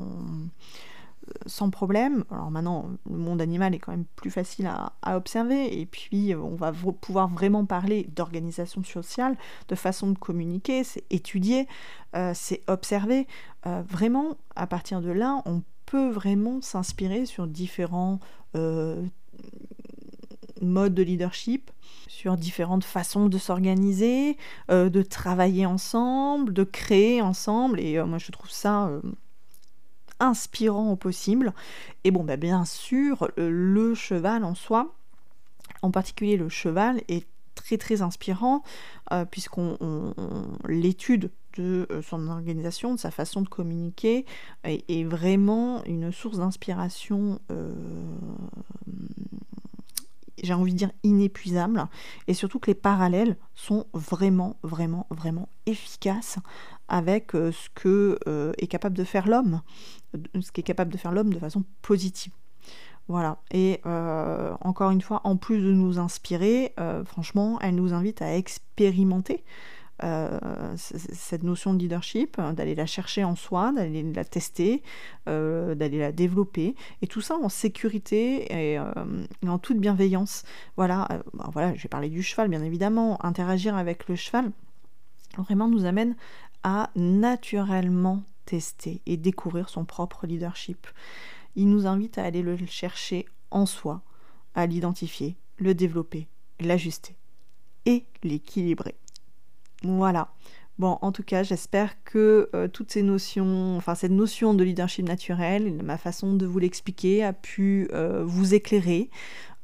sans, 1.47 1.71
problème. 1.71 2.25
Alors 2.31 2.51
maintenant, 2.51 2.91
le 3.11 3.17
monde 3.17 3.41
animal 3.41 3.75
est 3.75 3.79
quand 3.79 3.93
même 3.93 4.05
plus 4.17 4.31
facile 4.31 4.67
à, 4.67 5.17
observer, 5.17 5.81
et 5.81 5.87
puis 5.87 6.35
on 6.35 6.55
va 6.55 6.73
pouvoir 6.73 7.29
vraiment 7.29 7.65
parler 7.65 8.09
d'organisation 8.15 8.83
sociale, 8.85 9.37
de 9.69 9.75
façon 9.75 10.11
de 10.11 10.19
communiquer, 10.19 10.85
c'est 10.85 11.05
étudier, 11.11 11.67
euh, 12.17 12.33
c'est 12.35 12.63
observer. 12.69 13.27
vraiment, 13.65 14.37
à 14.57 14.67
partir 14.67 15.01
de 15.01 15.11
là, 15.11 15.43
on 15.47 15.63
peut 15.87 16.11
vraiment 16.11 16.61
s'inspirer 16.61 17.27
sur 17.27 17.47
différents 17.47 18.19
euh, 18.57 19.03
modes 20.61 20.95
de 20.95 21.03
leadership, 21.03 21.71
sur 22.09 22.37
différentes 22.37 22.85
façons 22.85 23.27
de 23.27 23.39
s'organiser, 23.39 24.37
euh, 24.71 24.89
de 24.89 25.03
travailler 25.03 25.67
ensemble, 25.67 26.53
de 26.53 26.65
créer 26.65 27.21
ensemble. 27.21 27.81
Et 27.81 27.99
euh, 27.99 28.07
moi, 28.07 28.19
je 28.19 28.31
trouve 28.31 28.51
ça 28.51 28.91
inspirant 30.21 30.93
au 30.93 30.97
possible. 30.97 31.53
Et 32.05 32.11
bon, 32.11 32.25
bah, 32.25 32.37
bien 32.37 32.65
sûr, 32.65 33.31
le 33.37 33.95
cheval 33.95 34.45
en 34.45 34.55
soi, 34.55 34.95
en 35.83 35.91
particulier 35.91 36.37
le 36.37 36.49
cheval, 36.49 37.03
est 37.09 37.27
très 37.55 37.79
très 37.79 38.03
inspirant 38.03 38.63
puisqu'on 39.31 39.79
l'étude 40.69 41.31
de 41.57 41.87
euh, 41.91 42.03
son 42.03 42.29
organisation, 42.29 42.95
de 42.95 43.01
sa 43.01 43.11
façon 43.11 43.43
de 43.43 43.49
communiquer, 43.49 44.25
est, 44.65 45.05
vraiment 45.05 45.85
une 45.85 46.13
source 46.13 46.39
d'inspiration, 46.39 47.41
euh, 47.51 47.73
j'ai 50.43 50.55
envie 50.55 50.73
de 50.73 50.79
dire 50.79 50.91
inépuisable, 51.03 51.87
et 52.29 52.35
surtout 52.35 52.59
que 52.59 52.71
les 52.71 52.75
parallèles 52.75 53.37
sont 53.55 53.87
vraiment, 53.93 54.57
vraiment, 54.63 55.07
vraiment 55.11 55.49
efficaces 55.67 56.39
avec 56.89 57.35
euh, 57.35 57.53
ce 57.53 57.69
que 57.75 58.19
est 58.59 58.67
capable 58.67 58.97
de 58.97 59.05
faire 59.05 59.29
l'homme, 59.29 59.61
ce 60.41 60.53
qu'est 60.53 60.63
capable 60.63 60.93
de 60.93 60.99
faire 60.99 61.13
l'homme 61.13 61.33
de 61.33 61.39
façon 61.39 61.65
positive. 61.83 62.33
Voilà, 63.07 63.39
et 63.51 63.83
encore 64.63 64.91
une 64.91 65.03
fois, 65.03 65.21
en 65.25 65.37
plus 65.37 65.61
de 65.61 65.73
nous 65.73 65.99
inspirer, 65.99 66.75
franchement, 67.05 67.59
elle 67.61 67.75
nous 67.75 67.93
invite 67.93 68.23
à 68.23 68.35
expérimenter 68.35 69.45
cette 70.77 71.43
notion 71.43 71.75
de 71.75 71.81
leadership, 71.81 72.41
d'aller 72.41 72.75
la 72.75 72.87
chercher 72.87 73.23
en 73.23 73.37
soi, 73.37 73.73
d'aller 73.73 74.03
la 74.11 74.25
tester, 74.25 74.83
d'aller 75.27 75.99
la 75.99 76.13
développer, 76.13 76.77
et 77.03 77.07
tout 77.07 77.21
ça 77.21 77.37
en 77.37 77.51
sécurité 77.51 78.73
et, 78.73 78.79
en 79.47 79.59
toute 79.59 79.79
bienveillance. 79.79 80.45
Voilà, 80.79 81.07
ben 81.35 81.51
voilà, 81.53 81.75
je 81.75 81.83
vais 81.83 81.91
parler 81.91 82.09
du 82.09 82.23
cheval, 82.23 82.49
bien 82.49 82.63
évidemment, 82.63 83.23
interagir 83.23 83.77
avec 83.77 84.09
le 84.09 84.17
cheval 84.17 84.51
vraiment 85.43 85.69
nous 85.69 85.85
amène 85.85 86.17
à 86.65 86.91
naturellement 86.97 88.25
tester 88.47 89.01
et 89.07 89.17
découvrir 89.17 89.69
son 89.69 89.85
propre 89.85 90.27
leadership. 90.27 90.89
Il 91.55 91.69
nous 91.69 91.87
invite 91.87 92.19
à 92.19 92.25
aller 92.25 92.43
le 92.43 92.57
chercher 92.67 93.27
en 93.51 93.67
soi, 93.67 94.03
à 94.55 94.67
l'identifier, 94.67 95.37
le 95.59 95.75
développer, 95.75 96.27
l'ajuster 96.59 97.17
et 97.87 98.05
l'équilibrer. 98.23 98.97
Voilà. 99.83 100.33
Bon, 100.79 100.99
en 101.03 101.13
tout 101.13 101.23
cas, 101.23 101.45
j'espère 101.45 102.03
que 102.03 102.51
euh, 102.53 102.67
toutes 102.67 102.91
ces 102.91 103.03
notions, 103.03 103.77
enfin 103.77 103.95
cette 103.95 104.11
notion 104.11 104.55
de 104.55 104.65
leadership 104.65 105.07
naturel, 105.07 105.81
ma 105.85 105.97
façon 105.97 106.35
de 106.35 106.47
vous 106.47 106.59
l'expliquer 106.59 107.23
a 107.23 107.33
pu 107.33 107.89
euh, 107.93 108.25
vous 108.27 108.55
éclairer, 108.55 109.09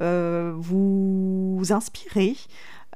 euh, 0.02 0.52
vous 0.56 1.60
inspirer, 1.70 2.36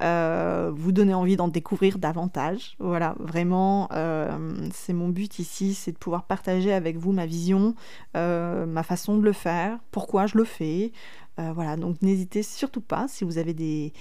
euh, 0.02 0.72
vous 0.74 0.92
donner 0.92 1.14
envie 1.14 1.36
d'en 1.36 1.48
découvrir 1.48 1.98
davantage. 1.98 2.76
Voilà, 2.78 3.14
vraiment, 3.18 3.88
euh, 3.92 4.68
c'est 4.72 4.92
mon 4.92 5.08
but 5.08 5.38
ici, 5.38 5.74
c'est 5.74 5.92
de 5.92 5.98
pouvoir 5.98 6.24
partager 6.24 6.72
avec 6.72 6.96
vous 6.96 7.12
ma 7.12 7.26
vision, 7.26 7.74
euh, 8.16 8.66
ma 8.66 8.82
façon 8.82 9.16
de 9.18 9.22
le 9.22 9.32
faire, 9.32 9.78
pourquoi 9.90 10.26
je 10.26 10.36
le 10.38 10.44
fais. 10.44 10.92
voilà, 11.36 11.76
donc 11.76 12.00
n'hésitez 12.00 12.44
surtout 12.44 12.80
pas, 12.80 13.06
si 13.08 13.24
vous 13.24 13.38
avez 13.38 13.54
des, 13.54 13.92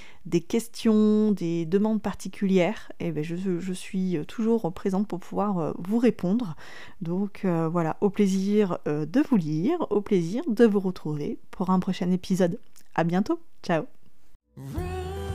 questions, 0.42 1.32
des 1.32 1.66
demandes 1.66 2.02
particulières, 2.02 2.92
eh 3.00 3.12
ben 3.12 3.24
je, 3.24 3.36
je, 3.36 3.74
suis 3.74 4.20
toujours 4.28 4.72
présente 4.72 5.08
pour 5.08 5.20
pouvoir 5.20 5.74
vous 5.80 5.98
répondre. 5.98 6.56
Donc 7.02 7.44
voilà, 7.46 7.98
au 8.02 8.12
plaisir 8.12 8.78
de 8.86 9.24
vous 9.30 9.38
lire, 9.38 9.88
au 9.90 10.02
plaisir 10.02 10.44
de 10.48 10.66
vous 10.66 10.80
retrouver 10.80 11.40
pour 11.50 11.72
un 11.72 11.80
prochain 11.80 12.12
épisode. 12.12 12.60
À 12.94 13.04
bientôt, 13.04 13.40
ciao 13.64 13.86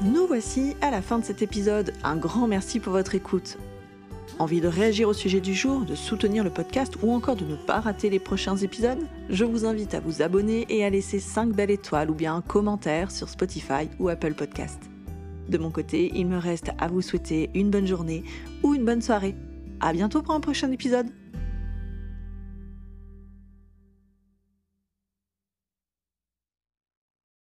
nous 0.02 0.26
voici 0.26 0.76
à 0.80 0.90
la 0.90 1.02
fin 1.02 1.18
de 1.18 1.24
cet 1.24 1.42
épisode. 1.42 1.92
Un 2.04 2.16
grand 2.16 2.46
merci 2.46 2.78
pour 2.78 2.92
votre 2.92 3.14
écoute. 3.14 3.58
Envie 4.38 4.60
de 4.60 4.68
réagir 4.68 5.08
au 5.08 5.12
sujet 5.12 5.40
du 5.40 5.54
jour, 5.54 5.80
de 5.80 5.96
soutenir 5.96 6.44
le 6.44 6.50
podcast 6.50 6.94
ou 7.02 7.12
encore 7.12 7.34
de 7.34 7.44
ne 7.44 7.56
pas 7.56 7.80
rater 7.80 8.08
les 8.08 8.20
prochains 8.20 8.56
épisodes? 8.56 9.04
Je 9.28 9.44
vous 9.44 9.64
invite 9.64 9.94
à 9.94 10.00
vous 10.00 10.22
abonner 10.22 10.66
et 10.68 10.84
à 10.84 10.90
laisser 10.90 11.18
5 11.18 11.50
belles 11.50 11.72
étoiles 11.72 12.10
ou 12.10 12.14
bien 12.14 12.36
un 12.36 12.42
commentaire 12.42 13.10
sur 13.10 13.28
Spotify 13.28 13.88
ou 13.98 14.08
Apple 14.08 14.34
Podcast. 14.34 14.78
De 15.48 15.58
mon 15.58 15.70
côté, 15.70 16.12
il 16.14 16.26
me 16.26 16.38
reste 16.38 16.70
à 16.78 16.86
vous 16.86 17.02
souhaiter 17.02 17.50
une 17.54 17.70
bonne 17.70 17.86
journée 17.86 18.22
ou 18.62 18.74
une 18.74 18.84
bonne 18.84 19.02
soirée. 19.02 19.34
À 19.80 19.92
bientôt 19.92 20.22
pour 20.22 20.34
un 20.34 20.40
prochain 20.40 20.70
épisode 20.70 21.08